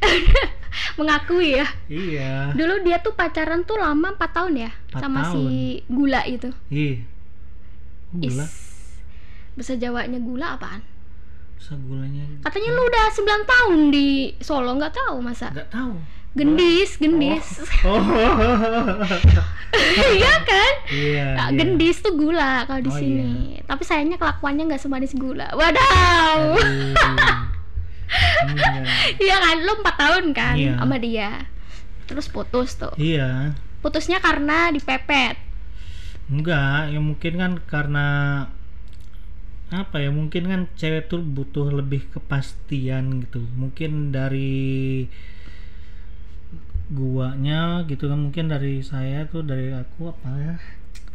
Mengakui 0.99 1.55
ya. 1.55 1.67
Iya. 1.87 2.51
Dulu 2.53 2.83
dia 2.83 2.99
tuh 2.99 3.13
pacaran 3.13 3.63
tuh 3.63 3.77
lama 3.77 4.11
4 4.11 4.19
tahun 4.31 4.55
ya 4.59 4.71
Empat 4.91 5.01
sama 5.01 5.21
si 5.31 5.43
gula 5.87 6.23
itu. 6.25 6.51
Ih 6.69 7.03
gula. 8.11 8.47
Is. 8.47 8.55
bahasa 9.55 9.75
Jawanya 9.75 10.19
gula 10.19 10.55
apaan? 10.55 10.83
Masa 11.55 11.79
gulanya 11.79 12.23
katanya 12.43 12.71
lu 12.71 12.83
udah 12.85 13.05
9 13.09 13.23
tahun 13.45 13.79
di 13.89 14.07
Solo 14.39 14.71
nggak 14.73 14.95
tahu 14.95 15.17
masa. 15.19 15.51
Nggak 15.51 15.71
tahu. 15.71 15.95
Gendis 16.35 16.99
gendis. 16.99 17.63
Oh. 17.83 17.99
Iya 20.15 20.35
kan? 20.47 20.73
Iya 20.87 21.27
Nah, 21.35 21.47
iya. 21.51 21.57
gendis 21.57 21.99
tuh 21.99 22.15
gula 22.15 22.63
kalau 22.63 22.79
di 22.79 22.91
Oh, 22.91 22.95
sini. 22.95 23.59
tapi 23.67 23.83
sayangnya 23.83 24.15
kelakuannya 24.15 24.71
nggak 24.71 24.79
semanis 24.79 25.15
gula. 25.15 25.51
Wadaw. 25.51 26.55
Aduh. 26.55 26.95
Iya. 28.45 28.83
iya 29.19 29.37
kan? 29.41 29.57
Lu 29.65 29.73
4 29.81 29.97
tahun 29.97 30.25
kan 30.37 30.55
Iya. 30.57 30.75
sama 30.79 30.97
dia. 31.01 31.49
Terus 32.05 32.27
putus 32.29 32.77
tuh. 32.77 32.93
Iya. 33.01 33.57
Putusnya 33.81 34.21
karena 34.21 34.69
dipepet. 34.73 35.37
Enggak 36.29 36.93
ya 36.93 37.01
mungkin 37.01 37.33
kan 37.37 37.53
karena 37.69 38.07
apa 39.73 39.97
ya 39.99 40.13
mungkin 40.13 40.47
kan 40.47 40.61
cewek 40.79 41.11
tuh 41.11 41.21
butuh 41.21 41.73
lebih 41.73 42.09
kepastian 42.13 43.25
gitu. 43.25 43.45
Mungkin 43.57 44.13
dari 44.13 45.09
guanya 46.93 47.83
gitu 47.89 48.13
kan 48.13 48.29
mungkin 48.29 48.53
dari 48.53 48.85
saya 48.85 49.25
tuh 49.25 49.41
dari 49.41 49.73
aku 49.73 50.13
apa 50.13 50.29
ya 50.37 50.55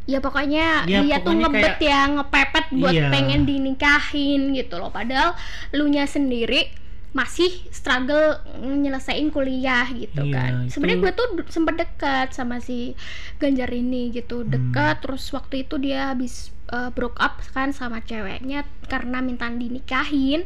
ya 0.09 0.19
pokoknya 0.19 0.67
Ya, 0.83 0.99
dia 0.99 1.15
tuh 1.17 1.31
pokoknya 1.31 1.41
ngebet 1.45 1.73
kayak- 1.75 1.81
ya 1.85 1.99
ngepepet 2.09 2.65
buat 2.73 2.93
Iya. 2.95 3.07
pengen 3.09 3.41
dinikahin 3.45 4.41
gitu 4.51 4.75
loh 4.75 4.89
padahal 4.89 5.37
lu 5.71 5.85
nya 5.85 6.03
sendiri 6.05 6.73
masih 7.09 7.49
struggle 7.69 8.37
nyelesain 8.59 9.29
kuliah 9.29 9.85
gitu 9.87 10.21
Iya, 10.23 10.33
kan 10.35 10.51
sebenarnya 10.67 10.99
gue 10.99 11.13
tuh 11.15 11.27
sempet 11.47 11.75
dekat 11.79 12.27
sama 12.31 12.57
si 12.57 12.93
Ganjar 13.37 13.69
ini 13.71 14.09
gitu 14.09 14.41
Hmm. 14.41 14.49
dekat 14.49 15.01
terus 15.01 15.25
waktu 15.29 15.63
itu 15.63 15.77
dia 15.77 16.09
habis 16.09 16.53
uh, 16.69 16.89
broke 16.93 17.17
up 17.17 17.41
kan 17.51 17.69
sama 17.69 18.01
ceweknya 18.01 18.63
karena 18.85 19.19
minta 19.19 19.49
dinikahin 19.49 20.45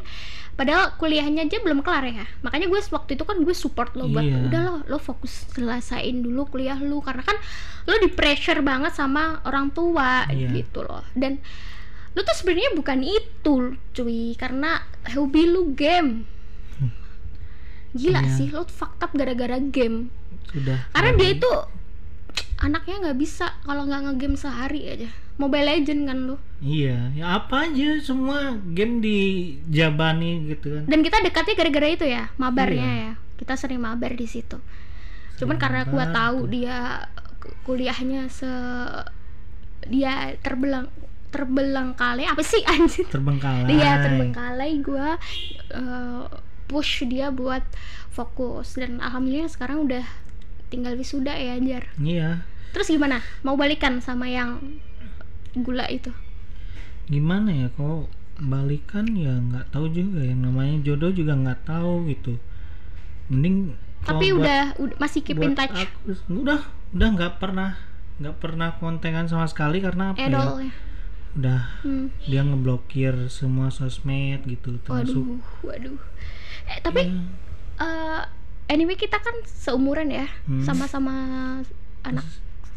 padahal 0.54 0.94
kuliahnya 0.96 1.50
aja 1.50 1.58
belum 1.60 1.82
kelar 1.82 2.06
ya. 2.06 2.26
Makanya 2.46 2.70
gue 2.70 2.78
waktu 2.78 3.18
itu 3.18 3.24
kan 3.26 3.42
gue 3.42 3.50
support 3.52 3.90
lo 3.98 4.06
buat 4.06 4.22
Iya. 4.22 4.38
udah 4.46 4.60
lo 4.62 4.74
lo 4.86 4.98
fokus 5.02 5.50
selesain 5.50 6.22
dulu 6.22 6.46
kuliah 6.46 6.78
lu. 6.78 7.02
Karena 7.02 7.26
kan 7.26 7.34
lo 7.84 7.98
di 7.98 8.06
pressure 8.06 8.62
banget 8.62 8.94
sama 8.94 9.42
orang 9.42 9.74
tua 9.74 10.30
Iya. 10.30 10.54
gitu 10.54 10.86
loh. 10.86 11.02
Dan 11.10 11.42
lu 12.14 12.22
tuh 12.22 12.36
sebenarnya 12.38 12.70
bukan 12.78 13.02
itu 13.02 13.54
cuy. 13.90 14.38
Karena 14.38 14.78
hobi 15.10 15.42
lu 15.50 15.74
game. 15.74 16.22
Gila 17.94 18.22
Iya. 18.22 18.30
sih 18.30 18.48
lo 18.54 18.62
fucked 18.66 19.02
up 19.02 19.10
gara-gara 19.10 19.58
game. 19.58 20.10
Sudah. 20.54 20.86
Karena 20.94 21.10
dia 21.18 21.30
itu 21.34 21.50
anaknya 22.62 23.10
nggak 23.10 23.18
bisa 23.18 23.58
kalau 23.66 23.90
nggak 23.90 24.06
ngegame 24.06 24.38
sehari 24.38 24.86
aja 24.86 25.10
Mobile 25.34 25.66
Legend 25.66 26.00
kan 26.04 26.18
lu? 26.24 26.36
Iya 26.58 27.10
ya 27.12 27.24
apa 27.34 27.66
aja 27.66 27.98
semua 27.98 28.54
game 28.70 29.02
dijabani 29.02 30.46
gitu 30.48 30.70
kan. 30.72 30.84
Dan 30.86 31.00
kita 31.00 31.18
dekatnya 31.20 31.54
gara-gara 31.54 31.88
itu 31.88 32.06
ya 32.06 32.30
mabarnya 32.36 32.86
Iya. 32.86 33.02
ya. 33.04 33.12
Kita 33.34 33.54
sering 33.54 33.78
mabar 33.78 34.12
di 34.12 34.24
situ. 34.24 34.62
Cuman 35.34 35.58
Sering 35.58 35.60
karena 35.60 35.82
gua 35.84 36.04
tahu 36.08 36.38
tuh. 36.40 36.50
dia 36.50 36.78
ku- 37.36 37.56
kuliahnya 37.64 38.28
se 38.28 38.46
dia 39.84 40.32
terbelang 40.40 40.88
terbelang 41.28 41.92
kali 41.92 42.24
apa 42.24 42.40
sih 42.40 42.62
anjir 42.70 43.04
terbengkalai. 43.04 43.66
Iya 43.68 43.90
terbengkalai 44.00 44.72
gua 44.80 45.18
eh, 45.68 46.24
push 46.64 47.04
dia 47.04 47.28
buat 47.28 47.66
fokus. 48.08 48.78
Dan 48.78 48.98
alhamdulillah 48.98 49.50
sekarang 49.50 49.82
udah 49.82 50.06
tinggal 50.70 50.94
wisuda 50.94 51.34
ya 51.34 51.58
Jar 51.58 51.84
iya. 51.98 52.46
Terus 52.70 52.86
gimana? 52.88 53.22
Mau 53.42 53.54
balikan 53.54 53.98
sama 53.98 54.26
yang 54.26 54.58
gula 55.60 55.86
itu. 55.90 56.10
Gimana 57.06 57.52
ya 57.52 57.68
kok 57.70 58.08
balikan 58.40 59.06
ya 59.14 59.38
nggak 59.38 59.70
tahu 59.70 59.86
juga 59.94 60.26
yang 60.26 60.42
namanya 60.42 60.82
jodoh 60.82 61.14
juga 61.14 61.38
nggak 61.38 61.68
tahu 61.68 62.10
gitu. 62.10 62.34
Mending 63.30 63.78
tapi 64.04 64.34
buat- 64.34 64.44
udah, 64.44 64.62
udah 64.80 64.96
masih 65.00 65.20
keep 65.24 65.40
in 65.40 65.56
touch. 65.56 65.72
aku 65.72 66.12
udah 66.28 66.60
udah 66.92 67.08
nggak 67.14 67.32
pernah 67.40 67.78
nggak 68.20 68.36
pernah 68.38 68.68
kontengan 68.78 69.26
sama 69.26 69.48
sekali 69.48 69.82
karena 69.82 70.12
apa 70.14 70.20
at 70.20 70.30
ya 70.30 70.38
ya? 70.60 70.72
Udah 71.34 71.60
hmm. 71.82 72.06
dia 72.30 72.42
ngeblokir 72.46 73.26
semua 73.26 73.72
sosmed 73.72 74.46
gitu 74.46 74.78
termasuk 74.86 75.18
waduh 75.18 75.40
waduh. 75.66 75.96
Eh, 76.70 76.78
tapi 76.80 77.10
Ya, 77.10 77.12
eh, 77.80 78.22
anyway 78.70 78.94
kita 78.94 79.18
kan 79.18 79.34
seumuran 79.44 80.14
ya 80.14 80.30
Hmm. 80.46 80.62
sama-sama 80.62 81.14
anak 82.06 82.24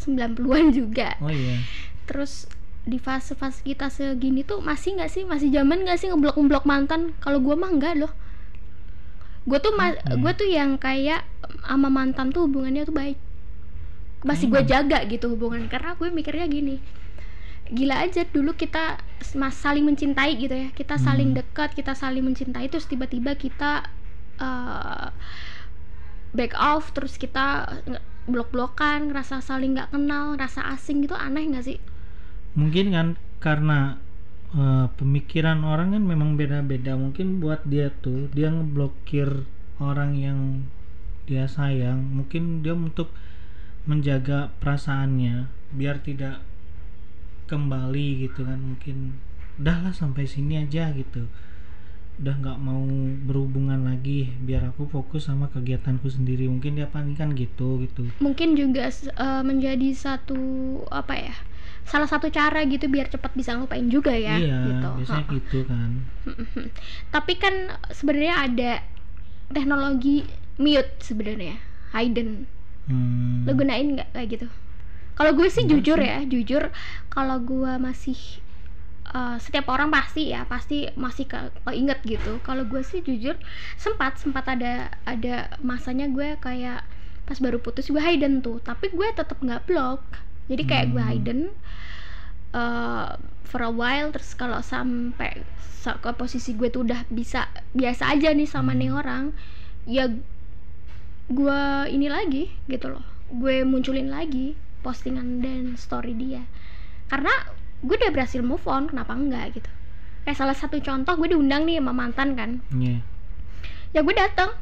90-an 0.01 0.71
juga. 0.71 1.19
Oh 1.19 1.29
iya. 1.29 1.59
Terus 2.07 2.47
di 2.91 2.97
fase-fase 3.05 3.59
kita 3.69 3.87
segini 3.97 4.41
tuh 4.49 4.59
masih 4.69 4.89
nggak 4.97 5.11
sih? 5.15 5.23
Masih 5.31 5.49
zaman 5.55 5.77
nggak 5.83 5.97
sih 6.01 6.07
ngeblok 6.09 6.35
ngeblok 6.39 6.65
mantan? 6.71 7.01
Kalau 7.23 7.39
gua 7.45 7.55
mah 7.61 7.71
enggak 7.75 7.95
loh. 8.01 8.11
Gue 9.47 9.59
tuh 9.63 9.71
Hmm. 9.73 10.19
gua 10.21 10.31
tuh 10.39 10.47
yang 10.57 10.75
kayak 10.85 11.21
sama 11.63 11.87
mantan 11.87 12.27
tuh 12.35 12.41
hubungannya 12.45 12.83
tuh 12.83 12.95
baik. 12.95 13.17
Masih 14.25 14.49
gue 14.51 14.61
Hmm. 14.61 14.69
jaga 14.71 14.99
gitu 15.07 15.25
hubungan 15.33 15.63
karena 15.69 15.93
gue 15.99 16.09
mikirnya 16.09 16.47
gini. 16.49 16.75
Gila 17.77 17.95
aja 18.05 18.23
dulu 18.35 18.55
kita 18.55 18.97
mas 19.35 19.55
saling 19.59 19.83
mencintai 19.87 20.31
gitu 20.39 20.55
ya. 20.55 20.69
Kita 20.73 20.95
saling 20.99 21.29
Hmm. 21.33 21.37
dekat 21.39 21.69
kita 21.77 21.93
saling 21.95 22.23
mencintai 22.25 22.67
terus 22.71 22.87
tiba-tiba 22.91 23.35
kita 23.37 23.71
eh, 24.37 25.07
back 26.35 26.53
off 26.59 26.91
terus 26.95 27.15
kita 27.17 27.65
blok-blokan 28.27 29.09
ngerasa 29.09 29.39
saling 29.39 29.71
nggak 29.75 29.89
kenal 29.95 30.35
ngerasa 30.35 30.61
asing 30.75 30.97
gitu 31.07 31.15
aneh 31.15 31.47
nggak 31.47 31.65
sih 31.65 31.79
mungkin 32.53 32.85
kan 32.93 33.07
karena 33.41 33.97
eh, 34.53 34.87
pemikiran 34.95 35.61
orang 35.65 35.97
kan 35.97 36.03
memang 36.05 36.39
beda-beda. 36.39 36.95
Mungkin 36.95 37.43
buat 37.43 37.65
dia 37.67 37.91
tuh 37.99 38.31
dia 38.31 38.53
ngeblokir 38.53 39.43
orang 39.77 40.17
yang 40.17 40.39
dia 41.27 41.43
sayang 41.43 41.99
mungkin 42.07 42.63
dia 42.63 42.71
untuk 42.71 43.11
menjaga 43.83 44.51
perasaannya 44.63 45.51
biar 45.75 45.99
tidak 45.99 46.39
kembali 47.51 48.27
gitu 48.27 48.47
kan. 48.47 48.59
Mungkin 48.59 49.19
udahlah 49.59 49.91
sampai 49.91 50.27
sini 50.27 50.63
aja 50.63 50.91
gitu. 50.95 51.27
Udah 52.17 52.33
nggak 52.33 52.57
mau 52.57 52.81
berhubungan 53.29 53.85
lagi 53.85 54.33
biar 54.41 54.73
aku 54.73 54.89
fokus 54.89 55.29
sama 55.29 55.51
kegiatanku 55.53 56.09
sendiri. 56.09 56.49
Mungkin 56.49 56.79
dia 56.81 56.89
panik 56.89 57.21
kan 57.21 57.37
gitu 57.37 57.83
gitu. 57.85 58.09
Mungkin 58.23 58.57
juga 58.57 58.89
eh, 58.89 59.43
menjadi 59.45 59.93
satu 59.93 60.39
apa 60.89 61.13
ya 61.15 61.35
salah 61.87 62.03
satu 62.05 62.27
cara 62.27 62.67
gitu 62.67 62.91
biar 62.91 63.07
cepat 63.07 63.31
bisa 63.31 63.55
ngelupain 63.55 63.87
juga 63.87 64.11
ya 64.11 64.35
iya 64.35 64.59
gitu. 64.67 64.89
biasanya 64.99 65.23
Ha-ha. 65.23 65.35
gitu 65.39 65.57
kan. 65.63 65.89
Tapi 67.15 67.33
kan 67.39 67.55
sebenarnya 67.89 68.35
ada 68.43 68.71
teknologi 69.49 70.27
mute 70.59 70.91
sebenarnya 70.99 71.55
hidden. 71.95 72.43
Hmm. 72.87 73.43
lo 73.43 73.51
gunain 73.51 73.99
nggak 73.99 74.15
kayak 74.15 74.27
gitu? 74.35 74.47
Kalau 75.15 75.31
gue 75.35 75.47
sih 75.47 75.63
Enggak 75.63 75.83
jujur 75.83 75.99
sih. 75.99 76.07
ya 76.07 76.17
jujur 76.23 76.63
kalau 77.07 77.39
gue 77.39 77.71
masih 77.79 78.19
eh, 79.11 79.37
setiap 79.39 79.67
orang 79.71 79.87
pasti 79.87 80.31
ya 80.31 80.43
pasti 80.43 80.91
masih 80.95 81.23
ke, 81.27 81.39
inget 81.71 81.99
gitu. 82.03 82.39
Kalau 82.43 82.67
gue 82.67 82.83
sih 82.83 82.99
jujur 82.99 83.35
sempat 83.79 84.19
sempat 84.19 84.43
ada 84.47 84.91
ada 85.07 85.55
masanya 85.63 86.07
gue 86.11 86.35
kayak 86.39 86.83
pas 87.27 87.39
baru 87.39 87.59
putus 87.59 87.87
gue 87.87 87.99
hidden 87.99 88.43
tuh. 88.43 88.59
Tapi 88.59 88.91
gue 88.91 89.07
tetap 89.15 89.39
nggak 89.39 89.63
blok 89.67 90.03
jadi 90.47 90.63
kayak 90.63 90.85
gue 90.89 90.99
Hmm. 90.99 91.11
hidden 91.13 91.39
eh, 92.49 93.09
for 93.43 93.61
a 93.61 93.69
while 93.69 94.09
terus 94.09 94.33
kalau 94.33 94.59
sampai 94.59 95.43
sa- 95.77 95.95
ke 95.95 96.09
posisi 96.11 96.51
gue 96.53 96.67
tuh 96.67 96.81
udah 96.81 97.05
bisa 97.07 97.45
biasa 97.71 98.09
aja 98.09 98.31
nih 98.31 98.45
sama 98.45 98.71
nih 98.71 98.89
Hmm. 98.89 98.97
orang 98.97 99.23
ya 99.85 100.07
gue 101.27 101.61
ini 101.89 102.07
lagi 102.07 102.49
gitu 102.65 102.87
loh 102.89 103.03
gue 103.29 103.61
munculin 103.61 104.07
lagi 104.07 104.55
postingan 104.79 105.39
dan 105.39 105.75
story 105.75 106.11
dia 106.13 106.47
karena 107.05 107.31
gue 107.77 107.93
udah 107.93 108.09
berhasil 108.09 108.39
move 108.39 108.63
on 108.65 108.87
kenapa 108.87 109.11
enggak 109.11 109.53
gitu 109.53 109.69
kayak 110.23 110.35
salah 110.35 110.55
satu 110.55 110.79
contoh 110.79 111.13
gue 111.15 111.29
diundang 111.29 111.63
nih 111.63 111.77
sama 111.77 111.91
mantan 111.93 112.33
kan 112.33 112.51
Iya. 112.69 113.03
ya 113.91 113.99
gue 114.01 114.15
datang 114.17 114.55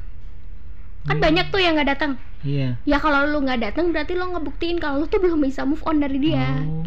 kan 1.05 1.15
Hmm. 1.15 1.23
banyak 1.23 1.45
tuh 1.47 1.57
yang 1.59 1.73
nggak 1.73 1.89
datang 1.91 2.17
iya. 2.45 2.69
Ya 2.85 2.97
kalau 2.97 3.25
lu 3.25 3.41
nggak 3.41 3.59
datang 3.59 3.89
berarti 3.89 4.13
lo 4.13 4.29
ngebuktiin 4.29 4.77
kalau 4.77 5.01
lu 5.01 5.05
tuh 5.05 5.17
belum 5.17 5.41
bisa 5.41 5.61
move 5.61 5.81
on 5.83 5.97
dari 5.97 6.15
dia. 6.15 6.61
Oh. 6.61 6.85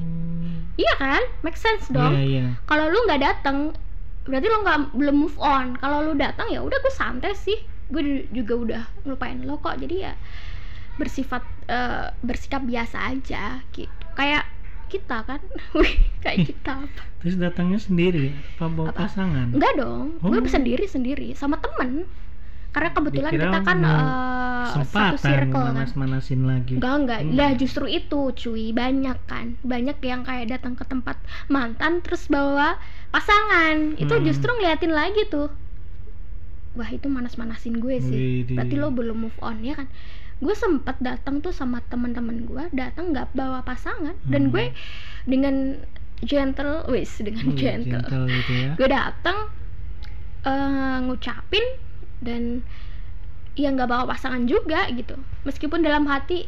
iya 0.75 0.95
kan? 0.95 1.21
Make 1.43 1.59
sense 1.59 1.91
dong. 1.91 2.15
Iya 2.15 2.23
iya. 2.25 2.47
Kalau 2.65 2.87
lu 2.87 3.03
nggak 3.05 3.21
datang 3.21 3.75
berarti 4.23 4.47
lo 4.47 4.63
nggak 4.63 4.79
belum 4.95 5.17
move 5.19 5.39
on. 5.39 5.75
Kalau 5.75 6.01
lu 6.01 6.15
datang 6.15 6.47
ya 6.47 6.61
udah 6.61 6.79
gue 6.79 6.93
santai 6.93 7.35
sih. 7.35 7.59
Gue 7.89 8.01
ju- 8.01 8.29
juga 8.33 8.55
udah 8.55 8.83
ngelupain 9.03 9.43
lo 9.43 9.59
kok. 9.59 9.75
Jadi 9.77 9.97
ya 10.01 10.15
bersifat 10.95 11.43
eh, 11.67 12.07
bersikap 12.21 12.63
biasa 12.63 13.11
aja 13.11 13.63
gitu. 13.71 13.91
Kayak 14.15 14.47
kita 14.87 15.21
kan. 15.23 15.43
Kayak 16.23 16.39
kita 16.47 16.73
apa? 16.85 17.03
Terus 17.19 17.35
datangnya 17.37 17.77
sendiri? 17.77 18.31
Apa 18.55 18.67
bawa 18.67 18.89
Apa? 18.89 19.05
pasangan? 19.05 19.51
Enggak 19.51 19.75
dong. 19.75 20.17
Gue 20.21 20.39
Oh. 20.39 20.47
sendiri 20.47 20.87
sendiri 20.87 21.35
sama 21.35 21.59
temen 21.59 22.07
karena 22.69 22.91
kebetulan 22.93 23.33
Dikira 23.33 23.45
kita 23.49 23.59
kan 23.63 23.79
eh, 23.81 24.67
satu 24.69 25.17
circle 25.17 25.57
kan 25.57 25.75
manas-manasin 25.75 26.41
lagi 26.45 26.77
Enggak, 26.77 26.95
enggak. 26.99 27.21
Hmm. 27.23 27.33
Lah 27.33 27.51
justru 27.55 27.85
itu, 27.87 28.21
cuy. 28.31 28.71
Banyak 28.71 29.19
kan. 29.25 29.57
Banyak 29.63 29.97
yang 30.01 30.23
kayak 30.23 30.47
datang 30.51 30.75
ke 30.75 30.85
tempat 30.85 31.17
mantan 31.47 32.01
terus 32.01 32.29
bawa 32.29 32.77
pasangan. 33.09 33.97
Itu 33.97 34.13
Hmm. 34.13 34.23
justru 34.23 34.53
ngeliatin 34.53 34.93
lagi 34.93 35.25
tuh. 35.27 35.49
Wah, 36.75 36.87
itu 36.87 37.09
manas-manasin 37.09 37.81
gue 37.81 37.97
sih. 37.99 38.45
Widih. 38.45 38.55
Berarti 38.55 38.75
lo 38.77 38.89
belum 38.91 39.17
move 39.19 39.39
on 39.41 39.65
ya 39.65 39.75
kan? 39.75 39.89
Gue 40.39 40.55
sempet 40.55 40.95
datang 41.01 41.41
tuh 41.41 41.51
sama 41.51 41.83
teman-teman 41.83 42.45
gue, 42.45 42.65
datang 42.71 43.11
nggak 43.11 43.33
bawa 43.33 43.65
pasangan 43.65 44.15
dan 44.23 44.43
Hmm. 44.45 44.53
gue 44.53 44.71
dengan 45.25 45.83
gentle, 46.21 46.87
wis 46.87 47.11
dengan 47.19 47.49
Wih, 47.49 47.59
gentle. 47.59 47.99
gentle 47.99 48.25
gitu 48.29 48.53
ya 48.53 48.71
Gue 48.77 48.87
datang 48.87 49.39
eh, 50.41 50.99
ngucapin 51.03 51.65
dan 52.21 52.63
ya 53.55 53.69
nggak 53.71 53.91
bawa 53.91 54.05
pasangan 54.07 54.47
juga 54.47 54.87
gitu. 54.93 55.19
Meskipun 55.43 55.83
dalam 55.83 56.07
hati 56.07 56.47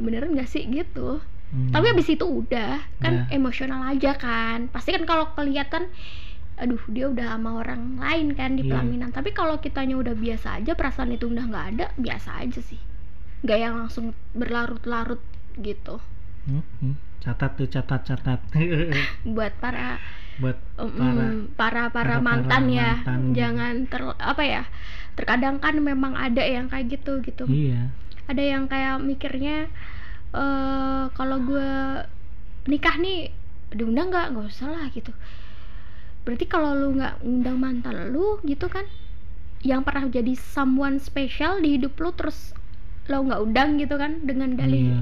beneran 0.00 0.32
gak 0.32 0.48
sih 0.48 0.64
gitu 0.66 1.20
Hmm. 1.50 1.74
tapi 1.74 1.90
abis 1.90 2.14
itu 2.14 2.22
udah 2.22 2.78
kan 3.02 3.26
Udah. 3.26 3.34
emosional 3.34 3.82
aja 3.90 4.14
kan 4.14 4.70
pasti 4.70 4.94
kan 4.94 5.02
kalau 5.02 5.34
kelihatan 5.34 5.90
aduh 6.54 6.78
dia 6.86 7.10
udah 7.10 7.34
sama 7.34 7.58
orang 7.58 7.98
lain 7.98 8.38
kan 8.38 8.54
di 8.54 8.62
Iya. 8.62 8.70
pelaminan 8.70 9.10
tapi 9.10 9.34
kalau 9.34 9.58
kitanya 9.58 9.98
udah 9.98 10.14
biasa 10.14 10.62
aja 10.62 10.78
perasaan 10.78 11.10
itu 11.10 11.26
udah 11.26 11.42
nggak 11.50 11.66
ada 11.74 11.86
biasa 11.98 12.38
aja 12.38 12.62
sih 12.62 12.78
nggak 13.42 13.58
yang 13.58 13.74
langsung 13.82 14.14
berlarut-larut 14.30 15.18
gitu 15.58 15.98
Hmm, 16.46 16.62
hmm. 16.78 16.94
catat 17.18 17.58
tuh 17.58 17.66
catat 17.66 18.06
catat 18.06 18.40
buat 19.34 19.50
para 19.58 19.98
buat 20.40 20.56
mm, 20.80 21.54
Para- 21.54 21.92
para 21.92 21.92
para, 21.92 22.16
mantan 22.18 22.64
para 22.66 22.74
ya. 22.74 22.90
mantan 23.04 23.20
gitu. 23.30 23.36
jangan 23.36 23.74
ter 23.86 24.02
apa 24.16 24.42
ya 24.42 24.62
terkadang 25.20 25.60
kan 25.60 25.76
memang 25.76 26.16
ada 26.16 26.40
yang 26.40 26.72
kayak 26.72 26.96
gitu 26.96 27.20
gitu. 27.20 27.44
Iya. 27.44 27.92
Ada 28.24 28.42
yang 28.42 28.64
kayak 28.70 29.04
mikirnya 29.04 29.68
eh 30.32 31.04
kalau 31.12 31.38
gue 31.44 31.70
nikah 32.70 32.96
nih 32.96 33.28
diundang 33.74 34.08
nggak? 34.08 34.32
Nggak 34.32 34.46
usah 34.48 34.68
lah 34.72 34.86
gitu. 34.94 35.12
Berarti 36.24 36.44
kalau 36.48 36.72
lu 36.72 36.96
nggak 36.96 37.20
undang 37.20 37.60
mantan 37.60 38.16
lu 38.16 38.40
gitu 38.48 38.70
kan? 38.72 38.86
Yang 39.60 39.80
pernah 39.84 40.04
jadi 40.08 40.32
someone 40.38 40.96
special 40.96 41.60
di 41.60 41.76
hidup 41.76 42.00
lu 42.00 42.16
terus 42.16 42.56
lo 43.10 43.20
nggak 43.20 43.40
undang 43.44 43.76
gitu 43.76 44.00
kan? 44.00 44.24
Dengan 44.24 44.56
dalih 44.56 44.94
iya. 44.94 45.00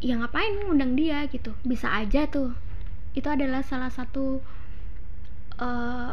Ya 0.00 0.14
ngapain 0.16 0.64
ngundang 0.64 0.96
dia 0.96 1.22
gitu. 1.28 1.54
Bisa 1.62 1.92
aja 1.92 2.24
tuh 2.26 2.56
itu 3.12 3.26
adalah 3.26 3.62
salah 3.62 3.90
satu 3.90 4.38
eh 5.60 6.12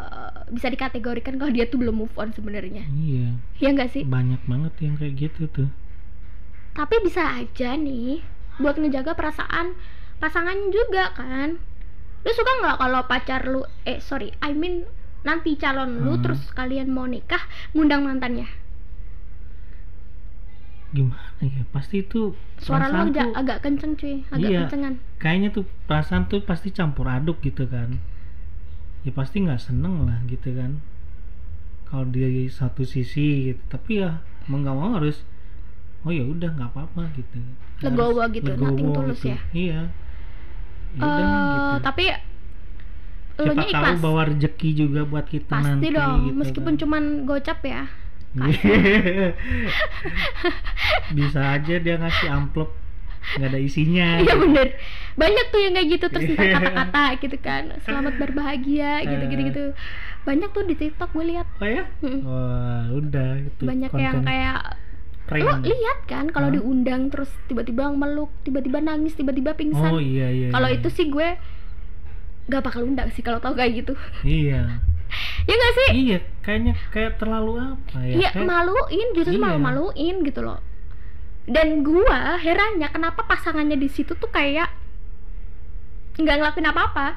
bisa 0.51 0.67
dikategorikan 0.67 1.39
kalau 1.39 1.51
dia 1.51 1.67
tuh 1.67 1.79
belum 1.79 2.03
move 2.03 2.15
on 2.19 2.35
sebenarnya. 2.35 2.83
Iya. 2.83 3.37
Ya 3.63 3.69
nggak 3.71 3.91
sih? 3.95 4.03
Banyak 4.03 4.43
banget 4.43 4.73
yang 4.83 4.95
kayak 4.99 5.13
gitu 5.15 5.47
tuh. 5.47 5.69
Tapi 6.75 6.95
bisa 7.01 7.23
aja 7.41 7.73
nih 7.73 8.21
buat 8.59 8.75
ngejaga 8.75 9.15
perasaan 9.15 9.77
pasangannya 10.19 10.67
juga 10.69 11.15
kan. 11.15 11.57
Lu 12.25 12.31
suka 12.35 12.51
nggak 12.59 12.77
kalau 12.77 13.01
pacar 13.07 13.41
lu 13.47 13.61
eh 13.87 14.03
sorry 14.03 14.35
I 14.43 14.51
mean 14.51 14.83
nanti 15.23 15.55
calon 15.55 16.03
lu 16.03 16.19
Hmm. 16.19 16.23
terus 16.23 16.41
kalian 16.51 16.91
mau 16.91 17.07
nikah 17.07 17.41
ngundang 17.71 18.03
mantannya 18.03 18.47
gimana 20.89 21.41
ya? 21.41 21.63
Pasti 21.69 22.00
itu 22.00 22.32
suara 22.58 22.88
perasaan 22.88 23.08
agak, 23.10 23.26
tuh- 23.26 23.36
agak 23.36 23.58
kenceng 23.60 23.93
cuy. 23.93 24.15
Agak 24.30 24.50
Iya. 24.50 24.60
kencengan. 24.65 24.93
kayaknya 25.17 25.50
tuh 25.52 25.65
perasaan 25.86 26.23
tuh 26.26 26.39
pasti 26.41 26.69
campur 26.69 27.08
aduk 27.08 27.41
gitu 27.41 27.65
kan. 27.65 27.97
Ya 29.02 29.12
pasti 29.12 29.41
nggak 29.41 29.60
seneng 29.60 30.06
lah 30.06 30.19
gitu 30.26 30.54
kan. 30.54 30.80
Kalau 31.84 32.06
dia 32.06 32.28
di 32.28 32.47
satu 32.47 32.84
sisi 32.84 33.50
gitu. 33.50 33.62
Tapi 33.67 34.00
ya 34.00 34.19
mau 34.45 34.58
nggak 34.58 34.76
mau 34.76 34.95
harus 34.95 35.23
oh 36.04 36.12
ya 36.12 36.23
udah 36.23 36.50
nggak 36.50 36.69
apa-apa 36.71 37.12
gitu. 37.13 37.36
Legowo 37.84 38.23
gitu, 38.30 38.47
legowo 38.47 38.69
nothing 38.69 38.89
tulus 38.91 39.21
ya? 39.23 39.38
iya. 39.52 39.82
Eh, 40.95 41.00
ya 41.00 41.06
udah 41.06 41.30
gitu. 41.30 41.84
tapi 41.84 42.06
siapa 43.38 43.54
tahu 43.54 43.69
ikhlas. 43.69 43.97
bawa 44.02 44.21
rezeki 44.26 44.69
juga 44.73 45.02
buat 45.06 45.30
kita 45.30 45.52
pasti 45.52 45.67
nanti 45.69 45.88
dong 45.93 46.26
gitu 46.26 46.38
meskipun 46.41 46.73
kan. 46.73 46.82
cuman 46.82 47.04
gocap 47.23 47.60
ya 47.62 47.86
bisa 51.17 51.58
aja 51.58 51.76
dia 51.82 51.97
ngasih 51.97 52.30
amplop 52.30 52.69
nggak 53.36 53.50
ada 53.52 53.60
isinya 53.60 54.08
iya 54.23 54.23
gitu. 54.23 54.39
bener. 54.47 54.67
Banyak 55.19 55.45
tuh 55.52 55.60
yang 55.60 55.73
kayak 55.76 55.89
gitu 56.00 56.06
terus 56.08 56.28
kata-kata 56.56 57.04
gitu 57.19 57.38
kan. 57.43 57.63
Selamat 57.84 58.13
berbahagia 58.15 59.04
gitu 59.04 59.23
gitu 59.28 59.41
gitu. 59.52 59.63
Banyak 60.23 60.50
tuh 60.56 60.63
di 60.63 60.76
tiktok 60.80 61.12
gue 61.12 61.26
lihat. 61.36 61.47
Oh 61.60 61.67
ya? 61.67 61.84
Wah 62.23 62.88
udah 62.95 63.32
itu 63.43 63.63
banyak 63.67 63.91
konten 63.91 64.08
yang 64.08 64.17
kayak 64.23 64.60
prank. 65.28 65.43
lo 65.43 65.60
lihat 65.60 66.00
kan 66.08 66.26
kalau 66.32 66.47
diundang 66.47 67.12
terus 67.12 67.28
tiba-tiba 67.52 67.91
meluk 67.91 68.32
tiba-tiba 68.47 68.80
nangis 68.80 69.12
tiba-tiba 69.15 69.52
pingsan. 69.60 69.91
Oh 69.91 70.00
iya 70.00 70.32
iya 70.32 70.47
kalau 70.56 70.71
iya. 70.71 70.80
itu 70.80 70.88
sih 70.88 71.12
gue 71.12 71.36
gak 72.47 72.63
bakal 72.63 72.88
undang 72.88 73.12
sih 73.12 73.19
kalau 73.19 73.43
tau 73.43 73.52
kayak 73.52 73.84
gitu. 73.84 73.93
Iya 74.23 74.80
ya 75.43 75.53
gak 75.53 75.73
sih? 75.75 75.89
Iya 75.95 76.17
kayaknya 76.41 76.73
kayak 76.89 77.17
terlalu 77.17 77.53
apa 77.58 77.97
ya? 77.99 78.13
Iya 78.17 78.30
kayak- 78.32 78.45
maluin 78.45 79.08
justru 79.12 79.36
Iya. 79.36 79.43
malu 79.43 79.58
maluin 79.60 80.15
gitu 80.21 80.41
loh. 80.41 80.60
Dan 81.45 81.80
gua 81.82 82.36
herannya 82.36 82.88
kenapa 82.88 83.23
pasangannya 83.23 83.75
di 83.75 83.88
situ 83.88 84.12
tuh 84.13 84.27
kayak 84.27 84.67
nggak 86.17 86.36
ngelakuin 86.36 86.67
apa-apa. 86.67 87.08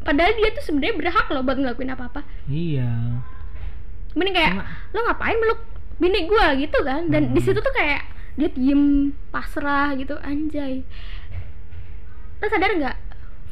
Padahal 0.00 0.32
dia 0.34 0.50
tuh 0.50 0.64
sebenarnya 0.64 0.94
berhak 0.96 1.26
loh 1.28 1.42
buat 1.42 1.54
ngelakuin 1.54 1.92
apa-apa. 1.92 2.22
Iya. 2.46 3.22
Mending 4.14 4.34
kayak 4.34 4.52
Karena- 4.54 4.68
lo 4.90 4.98
ngapain 5.02 5.36
meluk 5.36 5.60
bini 5.96 6.20
gua? 6.24 6.54
gitu 6.54 6.78
kan. 6.80 7.06
Dan 7.06 7.30
di 7.30 7.40
Hmm. 7.40 7.46
situ 7.46 7.58
tuh 7.58 7.70
kayak 7.70 8.02
dia 8.34 8.48
diem 8.48 8.82
pasrah 9.30 9.94
gitu 9.94 10.16
anjay. 10.18 10.84
Lo 12.36 12.46
sadar 12.46 12.72
nggak 12.72 12.96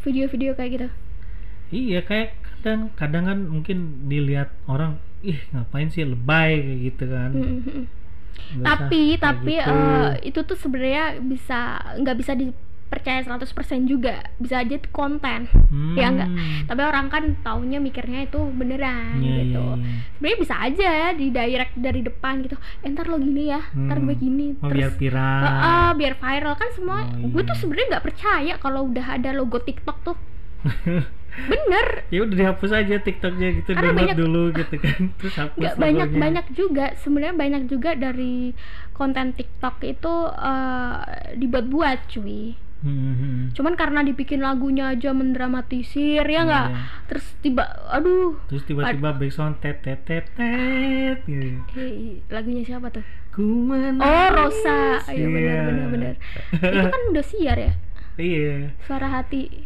video-video 0.00 0.53
kayak 0.53 0.70
gitu? 0.72 0.88
Iya 1.70 2.00
kayak 2.03 2.37
kadang 2.64 2.81
kadang 2.94 3.24
kan 3.24 3.38
mungkin 3.46 3.79
dilihat 4.05 4.48
orang 4.64 4.96
ih 5.20 5.37
ngapain 5.50 5.88
sih 5.88 6.03
lebay 6.03 6.57
kayak 6.59 6.81
gitu 6.87 7.05
kan 7.07 7.31
Mm, 7.31 7.44
mm, 7.44 7.61
mm. 7.61 7.85
Nggak 8.55 8.66
tapi 8.66 9.03
tapi 9.16 9.55
gitu. 9.55 9.68
eh, 9.70 10.09
itu 10.24 10.40
tuh 10.42 10.55
sebenarnya 10.55 11.05
bisa 11.18 11.59
nggak 11.94 12.16
bisa 12.16 12.33
dipercaya 12.35 13.20
100% 13.20 13.46
juga 13.85 14.14
bisa 14.37 14.59
aja 14.59 14.74
konten 14.90 15.46
Hmm, 15.66 15.94
ya 15.94 16.07
nggak? 16.09 16.31
tapi 16.64 16.81
orang 16.83 17.07
kan 17.09 17.24
taunya 17.40 17.79
mikirnya 17.79 18.24
itu 18.24 18.38
beneran 18.53 19.18
iya, 19.18 19.42
gitu 19.42 19.64
iya, 19.64 19.74
iya. 19.77 19.98
sebenarnya 20.12 20.38
bisa 20.38 20.55
aja 20.57 20.90
di 21.12 21.27
direct 21.29 21.74
dari 21.77 22.00
depan 22.00 22.35
gitu 22.40 22.55
eh, 22.81 22.88
ntar 22.88 23.07
lo 23.07 23.18
gini 23.18 23.48
ya 23.48 23.61
ntar 23.72 23.98
Hmm. 23.98 24.07
gue 24.07 24.16
gini 24.16 24.46
oh 24.57 24.68
biar 24.68 24.88
terus 24.88 24.98
viral 25.00 25.40
"Ah, 25.40 25.55
ah, 25.62 25.90
biar 25.92 26.14
viral 26.14 26.55
kan 26.55 26.70
semua 26.70 26.98
Oh, 27.07 27.29
gue 27.29 27.42
tuh 27.44 27.48
iya. 27.48 27.61
sebenarnya 27.61 27.87
nggak 27.88 28.05
percaya 28.05 28.55
kalau 28.57 28.81
udah 28.85 29.07
ada 29.11 29.31
logo 29.33 29.59
TikTok 29.59 29.96
tuh 30.03 30.16
bener. 31.37 31.87
Ya 32.09 32.20
udah 32.23 32.37
dihapus 32.37 32.70
aja 32.73 32.97
tiktoknya 32.97 33.49
gitu 33.57 33.70
Karena 33.70 33.90
download 33.90 34.01
banyak- 34.01 34.18
dulu 34.18 34.42
gitu 34.53 34.75
kan. 34.79 35.01
Terus 35.18 35.35
hapus 35.37 35.59
nggak 35.59 35.75
banyak 35.77 36.09
logonya. 36.09 36.23
banyak 36.23 36.47
juga. 36.53 36.87
Sebenarnya 36.97 37.35
banyak 37.35 37.62
juga 37.66 37.90
dari 37.94 38.55
konten 38.90 39.33
TikTok 39.33 39.77
itu 39.83 40.14
eh, 40.31 40.97
dibuat-buat 41.35 41.99
cuy. 42.09 42.55
Hmm, 42.85 43.49
cuman 43.51 43.75
karena 43.75 44.05
dibikin 44.05 44.38
lagunya 44.38 44.92
aja 44.92 45.09
mendramatisir 45.11 46.20
ya 46.20 46.44
nggak? 46.44 46.68
Iya. 46.68 46.81
terus 47.07 47.25
tiba 47.40 47.64
aduh. 47.88 48.37
Terus 48.44 48.61
tiba-tiba 48.62 49.09
backsound 49.11 49.57
tet 49.59 49.81
tet 49.81 50.05
tet 50.05 50.29
tet 50.37 51.16
gitu. 51.25 51.64
eh, 51.75 52.20
lagunya 52.29 52.61
siapa 52.61 52.92
tuh? 52.92 53.01
Ku 53.33 53.73
oh 53.73 54.27
Rosa. 54.31 55.01
Iya 55.09 55.27
benar 55.27 55.40
Iya. 55.40 55.62
benar 55.64 55.87
benar. 55.88 56.14
Itu 56.53 56.87
kan 56.87 57.03
udah 57.09 57.25
siar 57.25 57.57
ya? 57.59 57.73
Iya. 58.14 58.77
Suara 58.85 59.09
hati 59.11 59.64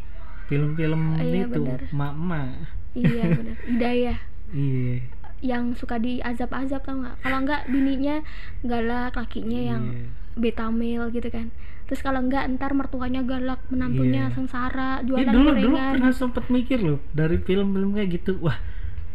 film-film 0.48 1.00
Iya, 1.14 1.44
itu 1.44 1.60
mak-mak 1.90 2.48
iya 2.94 3.24
benar. 3.36 3.56
Hidayah. 3.62 4.18
Iya. 4.50 4.96
Yang 5.38 5.64
suka 5.78 5.96
diazab-azab 5.96 6.82
tau 6.82 6.98
nggak? 6.98 7.16
Kalau 7.20 7.38
nggak 7.40 7.62
bininya 7.66 8.16
galak 8.62 9.14
lakinya 9.14 9.60
yang 9.62 9.82
Iya. 9.86 10.08
beta 10.34 10.66
male 10.68 11.06
gitu 11.10 11.28
kan. 11.28 11.52
Terus 11.84 12.00
kalau 12.00 12.20
nggak 12.20 12.48
ntar 12.54 12.72
mertuanya 12.72 13.22
galak 13.22 13.60
menantunya 13.68 14.26
Iya. 14.26 14.34
sengsara 14.34 14.90
Ya, 14.98 15.04
jualan 15.04 15.30
dulu 15.30 15.48
dulu 15.50 15.68
gorengan. 15.70 15.92
pernah 15.94 16.12
sempet 16.12 16.44
mikir 16.48 16.78
loh 16.78 16.98
dari 17.12 17.36
film-film 17.38 17.92
kayak 17.92 18.10
gitu 18.14 18.40
wah 18.40 18.58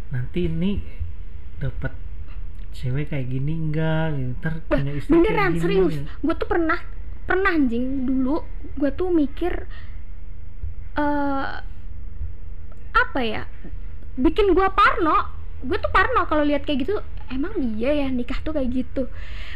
nanti 0.09 0.45
ini 0.45 0.79
dapat 1.55 1.93
cewek 2.71 3.07
kayak 3.07 3.27
gini 3.27 3.53
enggak 3.59 4.05
gitu. 4.11 4.31
ntar 4.35 4.53
Wah, 4.63 4.69
punya 4.75 4.91
istri 4.93 5.11
beneran 5.11 5.51
serius. 5.55 5.95
gue 5.99 6.33
tuh 6.35 6.47
pernah 6.47 6.79
pernah 7.23 7.51
anjing. 7.51 7.85
Dulu 8.03 8.35
gue 8.75 8.91
tuh 8.91 9.09
mikir 9.09 9.65
eh 10.95 11.51
apa 12.93 13.19
ya? 13.19 13.43
Bikin 14.15 14.51
gue 14.51 14.67
parno. 14.69 15.29
Gue 15.61 15.77
tuh 15.77 15.89
parno 15.89 16.23
kalau 16.23 16.41
lihat 16.41 16.63
kayak 16.63 16.83
gitu. 16.83 16.95
Emang 17.27 17.55
iya 17.73 17.91
ya 17.95 18.07
nikah 18.07 18.37
tuh 18.39 18.51
kayak 18.51 18.69
gitu. 18.69 19.09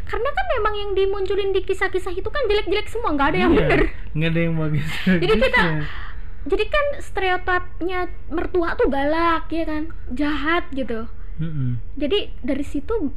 Karena 0.04 0.30
kan 0.30 0.46
emang 0.56 0.74
yang 0.76 0.92
dimunculin 0.94 1.52
di 1.52 1.62
kisah-kisah 1.62 2.12
itu 2.12 2.26
kan 2.26 2.42
jelek-jelek 2.46 2.88
semua. 2.88 3.12
Nggak 3.12 3.28
ada 3.28 3.40
yang 3.40 3.52
Iya, 3.52 3.60
bener. 3.62 3.82
nggak 4.14 4.30
ada 4.30 4.40
yang 4.40 4.56
bagus. 4.56 4.88
Jadi 5.22 5.34
kita- 5.38 5.54
bagusnya. 5.60 6.06
jadi 6.48 6.64
kan 6.66 6.86
stereotipnya 7.02 8.00
mertua 8.30 8.72
tuh 8.74 8.88
galak 8.88 9.52
ya 9.52 9.64
kan? 9.64 9.84
Jahat 10.10 10.64
gitu. 10.72 11.06
Mm-mm. 11.38 11.78
jadi 11.94 12.34
dari 12.42 12.66
situ 12.66 13.14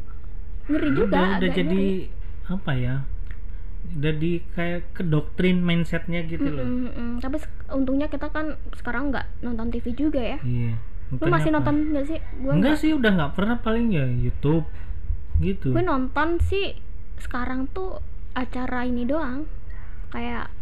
ngeri 0.67 0.93
juga 0.93 1.09
udah, 1.09 1.41
udah 1.41 1.49
jadi 1.49 1.73
ngeri. 1.73 2.13
apa 2.45 2.73
ya 2.77 2.95
udah 3.91 4.15
di 4.15 4.43
kayak 4.55 4.95
ke 4.95 5.03
doktrin 5.03 5.61
mindsetnya 5.63 6.23
gitu 6.27 6.47
loh. 6.47 6.63
Mm-mm, 6.63 6.87
mm-mm. 6.91 7.11
tapi 7.19 7.43
untungnya 7.75 8.07
kita 8.07 8.31
kan 8.31 8.55
sekarang 8.79 9.11
nggak 9.11 9.27
nonton 9.43 9.69
TV 9.75 9.87
juga 9.95 10.23
ya. 10.23 10.39
Iya. 10.43 10.75
Lu 11.19 11.27
masih 11.27 11.51
apa? 11.51 11.57
nonton 11.59 11.77
nggak 11.91 12.07
sih? 12.07 12.19
Gue 12.39 12.53
enggak 12.55 12.77
sih 12.79 12.91
udah 12.95 13.11
nggak 13.11 13.33
pernah 13.35 13.57
paling 13.59 13.87
ya 13.91 14.07
YouTube 14.07 14.67
gitu. 15.43 15.75
Gue 15.75 15.83
nonton 15.83 16.39
sih 16.47 16.79
sekarang 17.19 17.67
tuh 17.75 17.99
acara 18.39 18.87
ini 18.87 19.03
doang. 19.03 19.51
Kayak 20.15 20.55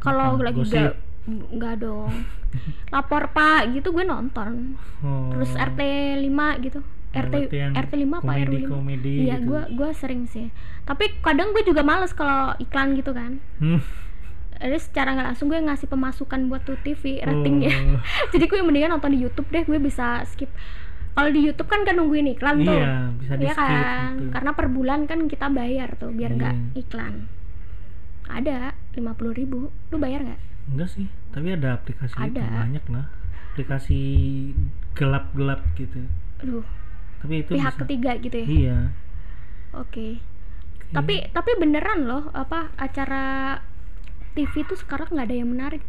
kalau 0.00 0.40
lagi 0.40 0.60
gak 0.64 0.96
nggak 1.28 1.74
dong. 1.84 2.12
Lapor 2.94 3.28
pak 3.36 3.76
gitu 3.76 3.92
gue 3.92 4.04
nonton. 4.08 4.80
Oh. 5.04 5.36
terus 5.36 5.52
RT 5.52 5.80
5 6.24 6.64
gitu 6.64 6.80
RT 7.14 7.34
RT 7.72 7.92
5 7.94 8.18
apa 8.18 8.32
RW 8.34 8.66
5 8.66 8.66
komedi-komedi 8.66 9.14
iya 9.24 9.36
gitu. 9.38 9.46
gue 9.48 9.62
gue 9.72 9.90
sering 9.92 10.26
sih. 10.26 10.50
Tapi 10.82 11.22
kadang 11.22 11.54
gue 11.54 11.62
juga 11.62 11.80
males 11.80 12.10
kalau 12.10 12.52
iklan 12.58 12.94
gitu 12.94 13.10
kan. 13.10 13.38
Hmm. 13.58 13.78
jadi 14.54 14.78
secara 14.78 15.12
nggak 15.12 15.26
langsung 15.28 15.50
gue 15.50 15.58
ngasih 15.58 15.86
pemasukan 15.86 16.46
buat 16.46 16.62
tuh 16.62 16.78
TV 16.80 17.18
ratingnya. 17.20 17.74
Oh, 17.94 18.00
jadi 18.32 18.44
gue 18.44 18.58
mendingan 18.60 18.94
nonton 18.94 19.10
di 19.10 19.20
YouTube 19.20 19.50
deh 19.50 19.62
gue 19.62 19.78
bisa 19.78 20.22
skip. 20.24 20.48
Kalau 21.10 21.30
di 21.30 21.42
YouTube 21.42 21.66
kan 21.66 21.82
kan 21.82 21.94
nungguin 21.94 22.32
iklan 22.32 22.62
tuh. 22.62 22.72
Iya 22.72 23.10
bisa 23.14 23.32
di 23.34 23.46
Iya 23.46 23.54
kan? 23.54 24.10
gitu. 24.14 24.30
karena 24.30 24.50
per 24.50 24.66
bulan 24.66 25.06
kan 25.06 25.26
kita 25.26 25.46
bayar 25.48 25.94
tuh 25.94 26.10
biar 26.10 26.32
nggak 26.32 26.54
Iya. 26.54 26.80
iklan. 26.80 27.14
Ada 28.24 28.72
50.000 28.94 29.30
ribu. 29.34 29.68
Lu 29.90 29.96
bayar 29.98 30.22
nggak? 30.22 30.40
Enggak 30.70 30.88
sih 30.90 31.06
tapi 31.28 31.50
ada 31.50 31.74
aplikasi 31.74 32.14
itu 32.14 32.22
Ada. 32.34 32.46
banyak 32.46 32.84
lah. 32.88 33.06
Aplikasi 33.52 34.00
gelap-gelap 34.94 35.60
gitu. 35.74 35.98
Aduh 36.40 36.62
tapi 37.24 37.34
itu 37.40 37.50
pihak 37.50 37.72
bisa. 37.72 37.80
ketiga 37.80 38.10
gitu 38.18 38.36
ya? 38.36 38.46
Iya. 38.46 38.78
Oke. 39.74 40.20
Tapi 40.90 41.26
tapi 41.28 41.50
beneran 41.56 42.04
loh 42.04 42.28
apa 42.30 42.70
acara 42.76 43.58
TV 44.32 44.62
tuh 44.62 44.76
sekarang 44.76 45.10
nggak 45.10 45.26
ada 45.26 45.36
yang 45.36 45.48
menarik? 45.48 45.82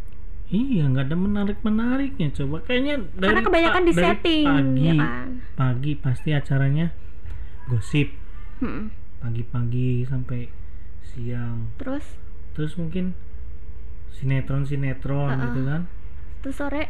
Iya 0.45 0.86
nggak 0.88 1.06
ada 1.06 1.17
menarik 1.17 1.58
menariknya 1.60 2.30
coba. 2.32 2.63
Kayaknya 2.63 2.95
dari 3.13 3.30
karena 3.30 3.41
kebanyakan 3.43 3.82
pa- 3.82 3.86
di 3.86 3.93
setting 3.93 4.45
pagi 4.48 4.82
ya 4.82 4.93
kan? 4.95 5.28
pagi 5.54 5.91
pasti 5.95 6.30
acaranya 6.32 6.88
gosip. 7.65 8.10
Hmm. 8.56 8.88
pagi-pagi 9.17 10.06
sampai 10.06 10.45
siang. 11.04 11.74
Terus? 11.76 12.06
Terus 12.54 12.78
mungkin 12.78 13.17
sinetron 14.12 14.63
sinetron 14.63 15.28
Ha-ha. 15.28 15.43
gitu 15.43 15.62
kan. 15.65 15.82
Terus 16.39 16.56
sore? 16.56 16.84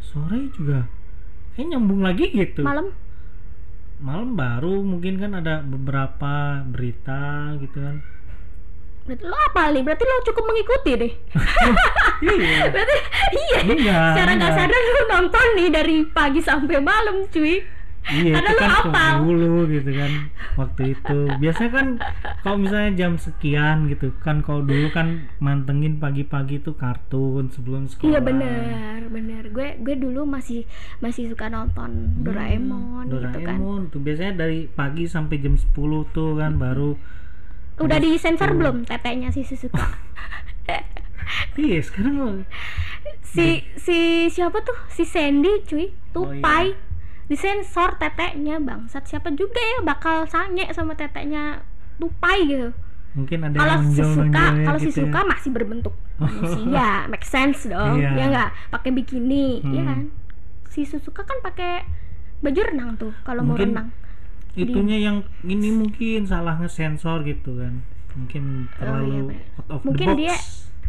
Sore 0.00 0.48
juga. 0.50 0.88
Kayak 1.52 1.76
nyambung 1.76 2.00
lagi 2.00 2.32
gitu. 2.32 2.64
Malam 2.64 2.88
malam 4.02 4.34
baru 4.34 4.82
mungkin 4.82 5.22
kan 5.22 5.38
ada 5.38 5.62
beberapa 5.62 6.66
berita 6.66 7.54
gitu 7.62 7.78
kan. 7.78 7.96
Berarti 9.02 9.24
lo 9.26 9.34
apa 9.34 9.62
nih 9.74 9.82
berarti 9.82 10.04
lo 10.06 10.14
cukup 10.26 10.44
mengikuti 10.46 10.90
deh. 10.98 11.12
Iya. 12.22 12.70
Berarti 12.70 12.96
iya. 13.34 13.58
Enggak 13.66 14.14
secara 14.14 14.30
nggak 14.38 14.54
sadar 14.54 14.78
lo 14.78 15.02
nonton 15.10 15.46
nih 15.58 15.68
dari 15.74 15.96
pagi 16.06 16.38
sampai 16.38 16.78
malam 16.78 17.26
cuy 17.26 17.58
iya 18.14 18.34
Karena 18.34 18.44
itu 18.44 18.54
kan 18.54 18.70
hafal. 18.70 19.14
dulu 19.20 19.54
gitu 19.66 19.90
kan 19.90 20.12
waktu 20.54 20.82
itu. 20.92 21.18
Biasanya 21.34 21.70
kan 21.70 21.86
kalau 22.40 22.56
misalnya 22.58 22.90
jam 22.94 23.12
sekian 23.16 23.76
gitu 23.86 24.12
kan 24.18 24.40
kalau 24.40 24.60
dulu 24.60 24.88
kan 24.88 25.08
mantengin 25.38 25.96
pagi-pagi 25.96 26.60
tuh 26.60 26.74
kartun 26.74 27.48
sebelum 27.48 27.86
sekolah. 27.86 28.06
Iya 28.06 28.20
bener 28.20 28.60
bener 29.08 29.42
gue 29.48 29.78
gue 29.78 29.96
dulu 29.96 30.24
masih 30.24 30.64
masih 30.98 31.26
suka 31.26 31.46
nonton 31.46 31.90
Hmm, 31.92 32.22
Doraemon, 32.22 33.04
gitu 33.06 33.18
kan. 33.38 33.56
Doraemon 33.58 33.80
tuh 33.88 34.00
biasanya 34.00 34.32
dari 34.38 34.64
pagi 34.66 35.04
sampai 35.04 35.36
jam 35.38 35.54
10 35.54 35.72
tuh 36.08 36.36
kan 36.36 36.54
baru 36.54 36.94
udah 37.74 37.96
Terus 37.96 38.12
disensor 38.14 38.48
tuh. 38.48 38.56
belum? 38.56 38.76
Tetenya 38.84 39.28
si 39.28 39.42
Susuka 39.42 39.80
iya 41.58 41.80
sekarang 41.80 42.44
si 43.22 43.46
si 43.74 43.98
siapa 44.28 44.60
tuh? 44.60 44.76
Si 44.88 45.02
Sandy 45.02 45.64
cuy. 45.64 45.88
Oh, 46.12 46.28
tupai 46.28 46.76
disensor 47.26 47.94
teteknya 47.96 48.58
bangsat. 48.58 49.04
Siapa 49.04 49.30
juga 49.32 49.58
ya 49.58 49.78
bakal 49.82 50.26
sange 50.26 50.66
sama 50.70 50.92
teteknya? 50.92 51.62
Tupai 51.96 52.44
gitu. 52.44 52.70
Mungkin 53.12 53.44
ada 53.44 53.56
kalau 53.56 53.76
yang 53.76 53.84
si 53.86 54.02
Suka 54.02 54.44
kalau 54.58 54.78
si 54.78 54.86
gitu 54.86 54.98
ya. 54.98 55.04
Suka 55.04 55.20
masih 55.22 55.50
berbentuk 55.50 55.94
manusia. 56.16 56.88
Make 57.12 57.22
sense 57.22 57.66
dong 57.66 58.00
Iya. 58.00 58.10
ya 58.16 58.24
nggak? 58.28 58.50
Pakai 58.70 58.90
bikini 58.90 59.60
ya 59.62 59.82
Hmm. 59.82 59.88
kan? 59.88 60.00
Si 60.66 60.82
Susuka 60.82 61.22
kan 61.22 61.38
pakai 61.40 61.84
baju 62.40 62.60
renang 62.64 62.96
tuh 62.96 63.12
kalau 63.22 63.44
mau 63.44 63.54
renang. 63.54 63.92
Itunya 64.52 64.98
yang 65.00 65.16
ini 65.42 65.68
mungkin 65.70 66.24
salah 66.24 66.56
ngesensor 66.56 67.22
gitu 67.22 67.56
kan. 67.56 67.84
Mungkin 68.12 68.68
Oh, 68.68 68.68
iya 68.68 68.76
terlalu 68.78 69.16
benar. 69.30 69.44
out 69.56 69.68
of 69.70 69.80
Mungkin 69.84 70.08
the 70.08 70.14
box. 70.14 70.20
dia- 70.20 70.42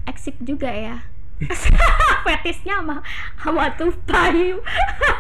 eksik 0.04 0.36
juga 0.39 0.67
ya 0.67 1.00
fetisnya 2.24 2.80
sama 2.80 3.04
sama 3.36 3.67
tupai 3.76 4.56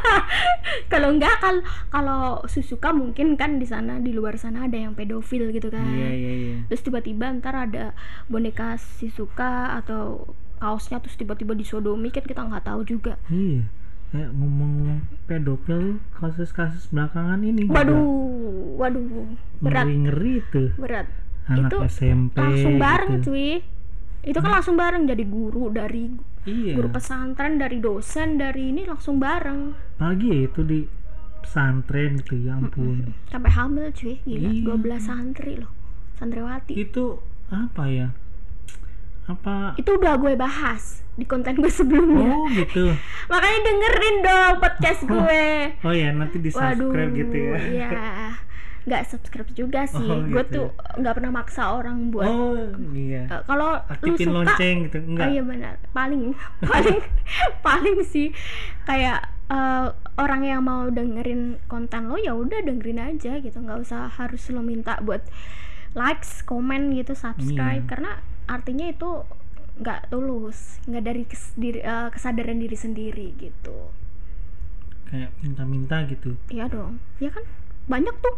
kalau 0.91 1.09
enggak 1.11 1.35
kalau 1.41 1.61
kalau 1.91 2.21
Susuka 2.47 2.95
mungkin 2.95 3.35
kan 3.35 3.59
di 3.59 3.67
sana 3.67 3.99
di 3.99 4.15
luar 4.15 4.39
sana 4.39 4.65
ada 4.67 4.77
yang 4.77 4.95
pedofil 4.95 5.51
gitu 5.51 5.67
kan. 5.67 5.83
Iya 5.83 6.09
iya 6.13 6.33
iya. 6.33 6.55
Terus 6.71 6.81
tiba-tiba 6.85 7.27
ntar 7.39 7.55
ada 7.57 7.91
boneka 8.31 8.79
Susuka 8.79 9.77
atau 9.83 10.31
kaosnya 10.63 11.03
terus 11.03 11.19
tiba-tiba 11.19 11.57
disodomi 11.57 12.07
kan 12.13 12.23
kita 12.23 12.45
nggak 12.45 12.65
tahu 12.65 12.81
juga. 12.87 13.19
Iya. 13.27 13.67
Kayak 14.13 14.29
ngomong-ngomong 14.37 14.99
pedofil 15.25 15.97
kasus-kasus 16.21 16.85
belakangan 16.93 17.41
ini 17.41 17.65
waduh 17.67 18.05
waduh 18.77 19.27
berat. 19.59 19.85
Ngeri-ngeri 19.89 20.35
tuh. 20.53 20.69
Berat. 20.77 21.07
Anak 21.43 21.75
Itu 21.75 21.77
SMP 21.91 22.39
langsung 22.39 22.79
bareng 22.79 23.11
gitu. 23.19 23.35
cuy 23.35 23.49
itu 24.23 24.39
kan 24.39 24.51
langsung 24.55 24.79
bareng 24.79 25.03
jadi 25.03 25.23
guru 25.27 25.67
dari 25.67 26.07
iya. 26.47 26.79
guru 26.79 26.87
pesantren 26.87 27.59
dari 27.59 27.83
dosen 27.83 28.39
dari 28.39 28.71
ini 28.71 28.87
langsung 28.87 29.19
bareng. 29.19 29.75
Ya 29.99 30.15
itu 30.47 30.63
di 30.63 30.87
pesantren 31.43 32.23
gitu 32.23 32.39
ya 32.39 32.55
ampun. 32.55 33.11
Sampai 33.27 33.51
hamil 33.51 33.91
cuy. 33.91 34.15
Iya. 34.23 34.49
gila 34.63 34.79
12 34.79 35.03
santri 35.03 35.53
loh 35.59 35.71
santriwati. 36.15 36.73
Itu 36.79 37.19
apa 37.51 37.83
ya? 37.91 38.07
Apa? 39.27 39.75
Itu 39.75 39.99
udah 39.99 40.15
gue 40.15 40.39
bahas 40.39 41.03
di 41.19 41.27
konten 41.27 41.59
gue 41.59 41.67
sebelumnya. 41.67 42.31
Oh 42.31 42.47
gitu. 42.47 42.95
Makanya 43.31 43.59
dengerin 43.59 44.15
dong 44.23 44.55
podcast 44.63 45.01
gue. 45.03 45.45
oh 45.83 45.93
ya 45.93 46.15
nanti 46.15 46.39
di 46.39 46.49
waduh 46.55 46.89
subscribe 46.89 47.11
gitu 47.11 47.35
ya. 47.35 47.57
Iya 47.59 47.87
nggak 48.83 49.01
subscribe 49.05 49.47
juga 49.49 49.83
sih 49.85 50.03
Oh, 50.03 50.19
gue 50.21 50.43
gitu. 50.43 50.53
tuh 50.53 50.67
nggak 50.97 51.13
pernah 51.13 51.31
maksa 51.33 51.71
orang 51.71 52.09
buat 52.09 52.25
oh 52.25 52.55
iya 52.91 53.25
Eh, 53.25 53.41
kalau 53.43 53.79
lu 54.01 54.13
suka 54.13 54.31
lonceng 54.33 54.75
gitu 54.85 54.97
Oh 54.97 55.07
enggak 55.09 55.27
iya 55.29 55.41
benar. 55.41 55.75
Paling 55.89 56.35
paling 56.71 56.99
paling 57.59 57.97
sih 58.03 58.35
kayak 58.83 59.23
eh, 59.47 59.87
orang 60.15 60.41
yang 60.41 60.61
mau 60.61 60.87
dengerin 60.87 61.41
konten 61.65 62.05
lo 62.05 62.15
ya 62.15 62.31
udah 62.33 62.59
dengerin 62.59 62.99
aja 62.99 63.39
gitu. 63.39 63.55
nggak 63.55 63.79
usah 63.79 64.11
harus 64.11 64.43
lo 64.49 64.59
minta 64.59 64.99
buat 64.99 65.23
likes, 65.93 66.41
komen 66.41 66.89
gitu, 66.91 67.13
Iya. 67.13 67.21
subscribe 67.23 67.85
karena 67.85 68.17
artinya 68.45 68.85
itu 68.85 69.23
nggak 69.75 70.09
tulus, 70.09 70.77
nggak 70.83 71.03
dari 71.03 71.23
kes- 71.23 71.53
diri- 71.55 71.81
eh, 71.81 72.09
kesadaran 72.09 72.57
diri 72.57 72.75
sendiri 72.75 73.27
gitu. 73.35 73.89
kayak 75.05 75.29
minta-minta 75.39 76.01
gitu 76.03 76.33
Iya 76.47 76.65
dong. 76.67 76.97
Ya 77.17 77.29
kan? 77.29 77.45
Banyak 77.85 78.17
tuh. 78.17 78.33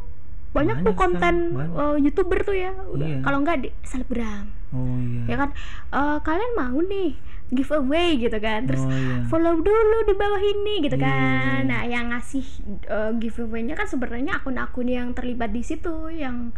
Banyak, 0.55 0.77
tuh 0.81 0.95
konten 0.95 1.35
banyak. 1.51 1.75
eh, 1.75 1.95
YouTuber 2.01 2.39
tuh 2.41 2.55
ya. 2.55 2.71
Iya. 2.71 3.17
Kalau 3.21 3.37
nggak 3.41 3.57
di 3.59 3.69
selebgram. 3.81 4.45
oh 4.71 4.95
iya 4.97 5.21
Ya 5.27 5.35
kan? 5.37 5.49
Eh, 5.91 6.17
kalian 6.21 6.51
mau 6.53 6.79
nih 6.79 7.11
giveaway 7.47 8.17
gitu 8.17 8.37
kan. 8.37 8.65
Terus 8.65 8.81
oh 8.81 8.89
iya 8.89 9.21
follow 9.25 9.55
dulu 9.57 9.97
di 10.03 10.13
bawah 10.13 10.39
ini 10.39 10.81
gitu 10.81 10.95
Iya. 10.95 11.05
kan. 11.05 11.61
Nah, 11.65 11.81
yang 11.83 12.09
ngasih 12.09 12.45
uh, 12.87 13.11
giveaway-nya 13.13 13.73
kan 13.73 13.85
sebenarnya 13.85 14.39
akun-akun 14.39 14.87
yang 14.87 15.11
terlibat 15.11 15.49
di 15.49 15.61
situ 15.61 16.09
yang 16.09 16.49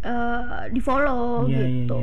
uh, 0.00 0.66
di 0.66 0.80
follow 0.80 1.44
Iya, 1.44 1.54
iya, 1.54 1.66
gitu. 1.84 2.00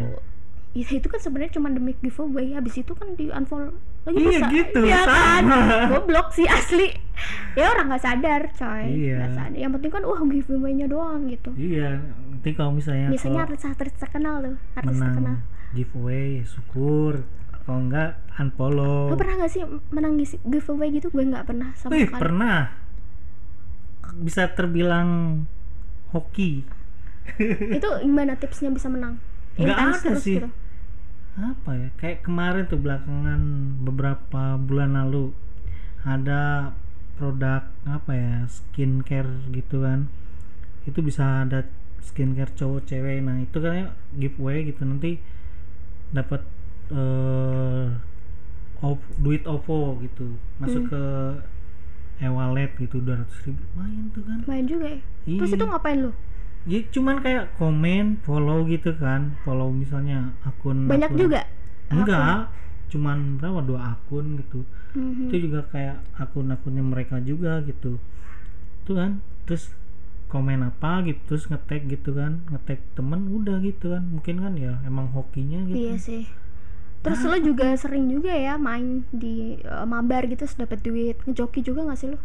Ya, 0.75 0.83
itu 0.91 1.07
kan 1.07 1.17
sebenarnya 1.17 1.55
cuma 1.55 1.71
demi 1.71 1.95
giveaway. 1.95 2.51
Habis 2.51 2.75
itu 2.77 2.91
kan 2.91 3.15
di 3.15 3.31
unfollow. 3.31 3.71
Lagi 4.03 4.15
Iya, 4.17 4.27
bisa. 4.29 4.47
gitu, 4.51 4.79
Iya 4.83 5.01
kan? 5.01 5.43
Goblok 5.95 6.27
sih 6.29 6.43
asli. 6.45 6.91
ya 7.55 7.71
orang 7.71 7.87
nggak 7.87 8.03
sadar 8.03 8.41
coy. 8.51 8.83
Iya. 8.85 9.15
nggak 9.17 9.31
sadar. 9.33 9.55
Yang 9.55 9.71
penting 9.73 9.91
kan 9.93 10.03
wah 10.03 10.19
giveaway-nya 10.19 10.85
doang 10.85 11.21
gitu. 11.25 11.49
Iya 11.55 12.03
nanti 12.27 12.49
kalau 12.51 12.75
misalnya 12.75 13.07
biasanya 13.07 13.41
kalau 13.41 13.47
artis-artis 13.49 13.95
terkenal 13.95 14.35
tuh 14.37 14.55
artis 14.75 14.85
terkenal. 14.91 15.15
menang 15.15 15.37
giveaway 15.71 16.27
syukur. 16.43 17.13
Kalau 17.57 17.79
enggak 17.81 18.11
unfollow. 18.35 19.09
Lo 19.09 19.15
pernah 19.15 19.35
nggak 19.39 19.49
sih 19.49 19.63
menang 19.89 20.13
giveaway 20.43 20.91
gitu? 20.91 21.07
Gue 21.09 21.23
nggak 21.23 21.47
pernah 21.47 21.71
sama 21.73 21.95
Wih, 21.95 22.03
sekali. 22.05 22.19
pernah. 22.19 22.59
Bisa 24.17 24.51
terbilang 24.51 25.41
hoki. 26.11 26.67
Itu 27.71 27.87
gimana 27.97 28.35
tipsnya 28.35 28.69
bisa 28.69 28.85
menang? 28.85 29.17
Intens 29.55 29.97
ada 29.97 30.11
terus 30.11 30.19
sih. 30.21 30.35
gitu 30.37 30.51
apa 31.35 31.71
ya? 31.75 31.89
Kayak 31.95 32.23
kemarin 32.23 32.63
tuh 32.65 32.79
belakangan 32.79 33.41
beberapa 33.83 34.55
bulan 34.55 34.95
lalu 34.95 35.35
ada 36.01 36.71
produk 37.15 37.63
apa 37.83 38.11
ya 38.11 38.35
skincare 38.47 39.27
gitu 39.51 39.83
kan. 39.83 40.07
Itu 40.83 40.99
bisa 40.99 41.43
ada 41.43 41.67
skincare 41.99 42.53
cowok 42.53 42.85
cewek. 42.85 43.19
Nah 43.19 43.41
itu 43.41 43.57
kan 43.57 43.91
giveaway 44.15 44.63
gitu. 44.63 44.83
Nanti 44.83 45.19
dapat 46.11 46.41
eh 46.93 47.87
op- 48.79 49.13
duit 49.17 49.43
OVO 49.43 49.99
gitu. 49.99 50.37
Masuk 50.57 50.85
Hmm. 50.85 50.91
ke 50.91 51.03
e-wallet 52.21 52.71
gitu 52.77 53.01
200 53.01 53.27
ribu. 53.43 53.59
Lumayan 53.75 54.05
tuh 54.13 54.23
kan. 54.23 54.39
Main 54.47 54.65
juga 54.65 54.87
ya? 54.87 54.99
Terus 55.25 55.51
Iya. 55.51 55.57
itu 55.57 55.65
ngapain 55.65 55.99
lu 55.99 56.11
ya 56.65 56.79
cuman 56.89 57.21
kayak 57.21 57.53
komen 57.61 58.17
follow 58.25 58.65
gitu 58.65 58.91
kan. 58.97 59.37
Follow 59.45 59.69
misalnya 59.69 60.33
akun 60.41 60.89
banyak 60.89 61.09
akun- 61.13 61.21
juga 61.21 61.41
enggak 61.93 62.49
cuman 62.89 63.37
berapa? 63.37 63.59
Dua 63.61 63.81
akun 63.93 64.41
gitu. 64.41 64.61
Mhm. 64.95 65.27
itu 65.27 65.51
juga 65.51 65.67
kayak 65.75 65.99
akun-akunnya 66.15 66.79
mereka 66.79 67.19
juga 67.19 67.59
gitu. 67.67 67.99
Tuh 68.87 68.95
kan 68.95 69.19
terus 69.43 69.69
komen 70.31 70.65
apa 70.65 71.03
gitu 71.05 71.19
terus 71.35 71.45
ngetek 71.51 71.85
gitu 71.91 72.15
kan. 72.15 72.41
Ngetek 72.49 72.79
temen 72.95 73.27
udah 73.29 73.59
gitu 73.61 73.91
kan. 73.91 74.03
Mungkin 74.07 74.41
kan 74.41 74.53
ya 74.55 74.79
emang 74.87 75.11
hokinya 75.11 75.67
gitu. 75.67 75.77
Iya 75.77 75.95
sih. 75.99 76.23
Terus 77.05 77.21
lo 77.21 77.37
juga 77.37 77.69
sering 77.77 78.09
juga 78.09 78.33
ya 78.33 78.57
main 78.57 79.05
di 79.13 79.61
eh, 79.61 79.85
mabar 79.85 80.25
gitu 80.25 80.47
dapet 80.57 80.81
duit. 80.81 81.19
Ngejoki 81.27 81.61
juga 81.61 81.85
nggak 81.85 81.99
sih 81.99 82.09
lo? 82.09 82.17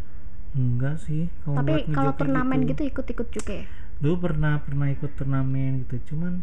Enggak 0.51 0.99
sih 0.99 1.29
kalau 1.45 1.55
tapi 1.61 1.73
kalau 1.91 2.11
turnamen 2.11 2.67
gitu 2.67 2.83
ikut-ikut 2.83 3.27
juga 3.31 3.53
ya 3.63 3.67
dulu 4.01 4.15
pernah 4.17 4.57
pernah 4.59 4.89
ikut 4.89 5.13
turnamen 5.15 5.85
gitu. 5.85 6.13
Cuman 6.13 6.41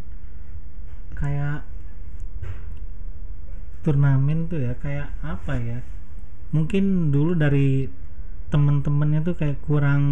kayak 1.19 1.67
turnamen 3.83 4.47
tuh 4.47 4.63
ya 4.63 4.73
kayak 4.79 5.11
apa 5.21 5.55
ya? 5.59 5.79
Mungkin 6.55 7.11
dulu 7.11 7.35
dari 7.35 7.91
temen-temennya 8.49 9.21
tuh 9.29 9.37
kayak 9.37 9.61
kurang 9.67 10.03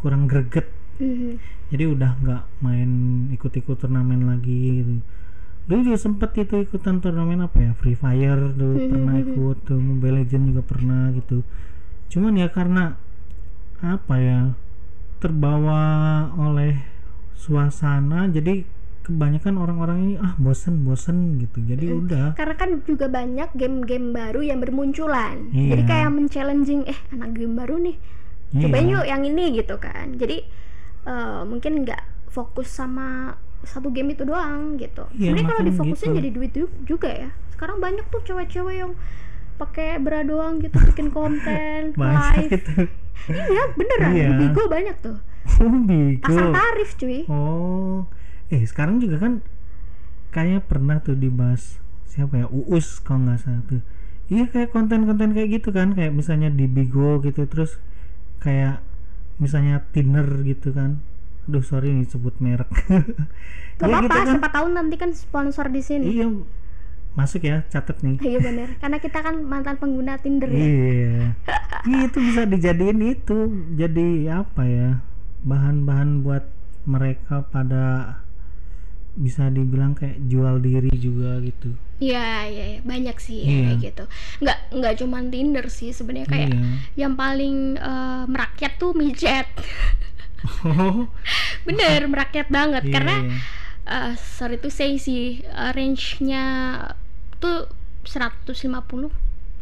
kurang 0.00 0.26
greget. 0.26 0.66
Mhm. 1.00 1.40
jadi 1.72 1.96
udah 1.96 2.12
nggak 2.20 2.44
main 2.60 2.90
ikut-ikut 3.32 3.80
turnamen 3.80 4.28
lagi 4.28 4.84
gitu. 4.84 5.00
Dulu 5.64 5.80
juga 5.86 5.96
sempet 6.02 6.34
itu 6.44 6.60
ikutan 6.60 7.00
turnamen 7.00 7.46
apa 7.46 7.56
ya? 7.56 7.72
Free 7.78 7.96
Fire 7.96 8.52
dulu 8.52 8.76
Hmm, 8.76 8.90
pernah 8.90 9.16
ikut 9.22 9.56
tuh 9.64 9.80
Mobile 9.80 10.20
Legend 10.20 10.52
juga 10.52 10.62
pernah 10.66 11.08
gitu. 11.16 11.40
Cuman 12.12 12.36
ya 12.36 12.52
karena 12.52 13.00
apa 13.80 14.14
ya 14.20 14.52
terbawa 15.20 15.82
oleh 16.34 16.80
suasana. 17.34 18.26
Jadi 18.26 18.64
kebanyakan 19.00 19.56
orang-orang 19.56 19.98
ini 20.02 20.14
ah 20.16 20.36
bosen 20.36 20.82
bosen 20.82 21.38
gitu. 21.38 21.60
Jadi 21.62 21.86
Hmm. 21.86 21.98
udah. 22.00 22.26
Karena 22.34 22.54
kan 22.54 22.70
juga 22.82 23.06
banyak 23.06 23.52
game-game 23.52 24.10
baru 24.10 24.40
yang 24.40 24.58
bermunculan. 24.58 25.50
Iya. 25.50 25.68
jadi 25.70 25.82
kayak 25.84 26.08
men-challenging 26.10 26.82
eh 26.84 26.98
anak 27.10 27.34
game 27.34 27.54
baru 27.54 27.76
nih. 27.78 27.96
Cobain 28.52 28.82
Iya. 28.82 28.92
yuk 28.92 29.04
yang 29.06 29.22
ini 29.24 29.44
gitu 29.54 29.76
kan. 29.76 30.14
Jadi 30.14 30.38
eh, 31.00 31.42
mungkin 31.44 31.80
nggak 31.80 32.02
fokus 32.28 32.68
sama 32.68 33.32
satu 33.62 33.88
game 33.88 34.12
itu 34.12 34.22
doang 34.22 34.76
gitu. 34.76 35.08
Iya, 35.10 35.32
sebenarnya 35.32 35.48
kalau 35.48 35.62
difokusin 35.64 36.06
gitu. 36.06 36.16
jadi 36.16 36.28
duit 36.30 36.52
ju- 36.52 36.76
juga 36.86 37.08
ya. 37.08 37.28
Sekarang 37.50 37.76
banyak 37.78 38.04
tuh 38.06 38.20
cewek-cewek 38.22 38.76
yang 38.78 38.92
pakai 39.56 39.96
bra 39.96 40.20
doang 40.22 40.60
gitu 40.60 40.76
bikin 40.88 41.08
konten 41.10 41.92
live. 41.92 42.48
itu 42.50 42.84
iya 43.28 43.64
beneran 43.74 44.10
Iya. 44.10 44.26
di 44.30 44.34
Bigo 44.40 44.62
banyak 44.66 44.96
tuh 44.98 45.16
bigo 45.84 46.24
pasar 46.24 46.46
tarif 46.50 46.90
cuy 46.94 47.24
Oh, 47.26 48.06
eh 48.48 48.62
sekarang 48.62 48.96
juga 48.98 49.18
kan 49.18 49.32
kayaknya 50.30 50.60
pernah 50.62 50.96
tuh 50.98 51.14
dibahas 51.14 51.76
siapa 52.06 52.38
ya 52.38 52.46
Uus 52.48 52.98
kalau 52.98 53.26
nggak 53.26 53.38
salah 53.38 53.62
tuh. 53.66 53.82
Iya 54.26 54.46
kayak 54.46 54.70
konten-konten 54.70 55.30
kayak 55.30 55.58
gitu 55.58 55.70
kan, 55.70 55.90
kayak 55.90 56.10
misalnya 56.10 56.48
di 56.48 56.64
Bigo 56.64 57.18
gitu 57.18 57.44
terus 57.44 57.82
kayak 58.38 58.78
misalnya 59.36 59.82
Tinder 59.90 60.26
gitu 60.40 60.70
kan. 60.70 61.02
Aduh 61.44 61.62
sorry 61.62 61.90
nih 61.90 62.06
sebut 62.06 62.38
merek. 62.38 62.70
Gak 63.78 63.80
Iya 63.80 63.96
apa-apa, 63.96 64.06
gitu 64.06 64.18
kan. 64.18 64.26
siapa 64.30 64.48
tahu 64.52 64.66
nanti 64.70 64.94
kan 64.94 65.10
sponsor 65.10 65.66
di 65.66 65.82
sini. 65.82 66.04
Iya 66.12 66.26
masuk 67.12 67.42
ya 67.42 67.66
catet 67.68 67.98
nih. 68.00 68.16
Iya 68.22 68.38
bener, 68.38 68.68
karena 68.82 68.98
kita 68.98 69.18
kan 69.20 69.42
mantan 69.42 69.76
pengguna 69.76 70.16
Tinder 70.18 70.48
ya. 70.48 70.58
Iya. 70.58 71.14
Iya, 71.80 72.12
itu 72.12 72.18
bisa 72.20 72.44
dijadiin 72.44 73.00
itu 73.00 73.36
jadi 73.72 74.08
apa 74.44 74.68
ya? 74.68 75.00
Bahan-bahan 75.40 76.20
buat 76.20 76.44
mereka 76.84 77.48
pada 77.48 78.20
bisa 79.16 79.48
dibilang 79.48 79.96
kayak 79.96 80.20
jual 80.28 80.60
diri 80.60 80.92
juga 80.92 81.40
gitu. 81.40 81.72
Iya, 81.98 82.48
iya, 82.48 82.64
iya, 82.76 82.80
banyak 82.80 83.16
sih 83.16 83.44
Iya. 83.44 83.60
kayak 83.64 83.76
gitu. 83.80 84.04
Nggak 84.44 84.58
nggak 84.76 84.94
cuman 85.00 85.24
Tinder 85.32 85.66
sih 85.68 85.90
sebenarnya 85.90 86.28
kayak 86.28 86.50
Iya. 86.52 86.60
yang 87.00 87.16
paling 87.16 87.56
eh, 87.76 88.22
merakyat 88.28 88.76
tuh 88.76 88.92
mijet. 88.92 89.48
Oh, 90.64 91.08
Bener, 91.68 92.04
merakyat 92.08 92.48
banget 92.48 92.88
iya, 92.88 92.92
karena 92.92 93.16
iya. 93.24 93.36
Eh, 93.90 94.14
sorry 94.16 94.56
to 94.56 94.70
say 94.70 94.94
sih 94.96 95.42
eh, 95.42 95.70
range-nya 95.74 96.44
tuh 97.36 97.66
150 98.06 99.10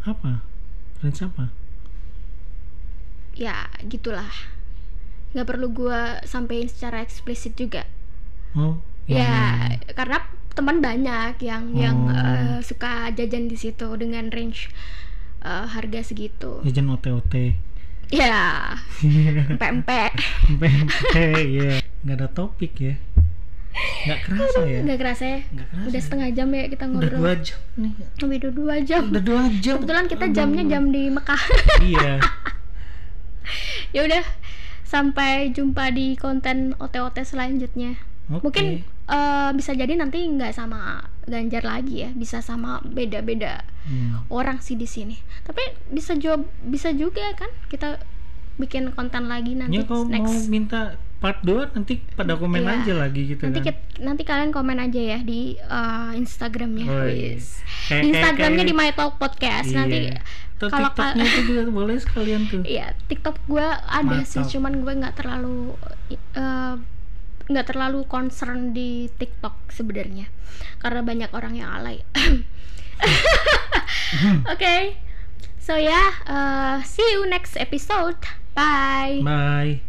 apa? 0.04 0.44
Range 1.00 1.20
apa? 1.24 1.44
ya 3.34 3.70
gitulah. 3.86 4.30
nggak 5.28 5.44
perlu 5.46 5.68
gua 5.70 6.18
sampein 6.24 6.66
secara 6.66 7.04
eksplisit 7.04 7.54
juga. 7.54 7.84
Oh, 8.52 8.80
Ya, 9.06 9.72
karena 9.92 10.20
teman 10.52 10.80
banyak 10.80 11.40
yang 11.40 11.72
yang 11.72 11.96
Oh. 12.08 12.12
eh, 12.12 12.58
suka 12.60 13.08
jajan 13.12 13.46
di 13.46 13.54
situ 13.54 13.88
dengan 13.94 14.28
range 14.28 14.68
eh, 15.40 15.64
harga 15.68 16.02
segitu. 16.02 16.60
Agent 16.66 16.90
OT-OT. 16.90 17.34
Ya, 18.10 18.72
empek-empek. 19.52 20.12
PMP, 20.58 21.12
iya. 21.46 21.70
Nggak 22.02 22.16
ada 22.18 22.28
topik 22.32 22.72
ya. 22.80 22.96
Nggak 23.70 24.20
kerasa 24.24 24.58
ya. 24.60 24.78
Nggak 24.80 24.98
kerasa 24.98 25.24
ya? 25.24 25.38
Nggak 25.44 25.66
kerasa. 25.68 25.86
Udah 25.86 25.94
ya. 25.94 26.04
setengah 26.04 26.28
jam 26.32 26.48
ya 26.50 26.64
kita 26.66 26.84
Udah 26.84 26.92
ngobrol. 26.92 27.18
dua 27.18 27.32
jam 27.38 27.58
nih. 27.76 27.92
Udah 28.18 28.50
dua 28.50 28.76
jam. 28.80 29.02
Udah 29.06 29.22
dua 29.22 29.42
jam. 29.56 29.74
Kebetulan 29.78 30.06
kita 30.06 30.24
Aduh. 30.24 30.34
jamnya 30.34 30.64
jam 30.66 30.82
di 30.88 31.02
Mekah. 31.08 31.42
Iya. 31.80 32.12
ya 33.94 34.00
udah, 34.04 34.24
sampai 34.82 35.32
jumpa 35.50 35.90
di 35.90 36.14
konten 36.14 36.74
OT-OT 36.76 37.16
selanjutnya. 37.22 37.96
Oke. 38.28 38.42
Mungkin 38.42 38.66
eh, 39.06 39.50
bisa 39.52 39.72
jadi 39.72 39.94
nanti 39.94 40.20
nggak 40.20 40.52
sama 40.52 41.04
Ganjar 41.24 41.60
lagi 41.60 42.00
ya, 42.02 42.10
bisa 42.10 42.40
sama 42.40 42.80
beda-beda 42.82 43.60
Hmm. 43.84 44.20
orang 44.28 44.60
sih 44.60 44.72
di 44.74 44.84
sini. 44.84 45.16
Tapi 45.44 45.60
bisa 45.88 46.12
jawab 46.14 46.44
bisa 46.62 46.88
juga 46.90 47.24
kan 47.32 47.48
kita 47.66 47.96
bikin 48.56 48.92
konten 48.92 49.28
lagi 49.28 49.52
nanti 49.52 49.76
Ya 49.76 49.84
kalau 49.84 50.04
mau 50.04 50.12
next. 50.24 50.48
minta 50.48 51.00
part 51.18 51.38
2 51.42 51.74
nanti 51.74 51.98
pada 52.14 52.34
komen 52.34 52.62
Iya. 52.62 52.70
aja 52.78 52.92
lagi 52.94 53.26
gitu 53.26 53.42
nanti 53.42 53.60
kan. 53.60 53.66
kit- 53.74 53.98
nanti 53.98 54.22
kalian 54.22 54.50
komen 54.50 54.78
aja 54.78 54.98
ya 54.98 55.18
di 55.18 55.58
uh, 55.58 56.10
Instagramnya. 56.14 56.84
Oh, 56.86 57.04
iya. 57.04 57.34
Di 57.90 58.06
Instagramnya 58.08 58.62
di 58.62 58.72
My 58.72 58.90
Talk 58.92 59.18
Podcast. 59.18 59.70
Nanti 59.70 60.08
Iya. 60.08 60.18
Atau 60.58 60.68
kalau 60.68 60.90
TikToknya 60.90 61.24
itu 61.24 61.40
juga 61.44 61.62
boleh 61.68 61.96
sekalian 61.98 62.40
tuh. 62.46 62.60
Iya, 62.62 62.86
TikTok 63.06 63.36
gue 63.46 63.62
ada 63.62 64.16
sih, 64.22 64.42
cuman 64.48 64.78
gue 64.78 64.92
nggak 64.92 65.14
terlalu 65.14 65.74
eh, 66.34 66.74
nggak 67.46 67.64
terlalu 67.64 68.04
concern 68.04 68.70
di 68.70 69.06
TikTok 69.14 69.70
sebenarnya, 69.70 70.26
karena 70.78 71.00
banyak 71.00 71.30
orang 71.30 71.54
yang 71.54 71.70
alay. 71.72 72.02
Oke, 74.50 74.98
so 75.56 75.74
ya, 75.74 76.10
eh, 76.26 76.76
see 76.82 77.06
you 77.08 77.24
next 77.24 77.54
episode. 77.54 78.18
Bye. 78.52 79.22
Bye. 79.22 79.87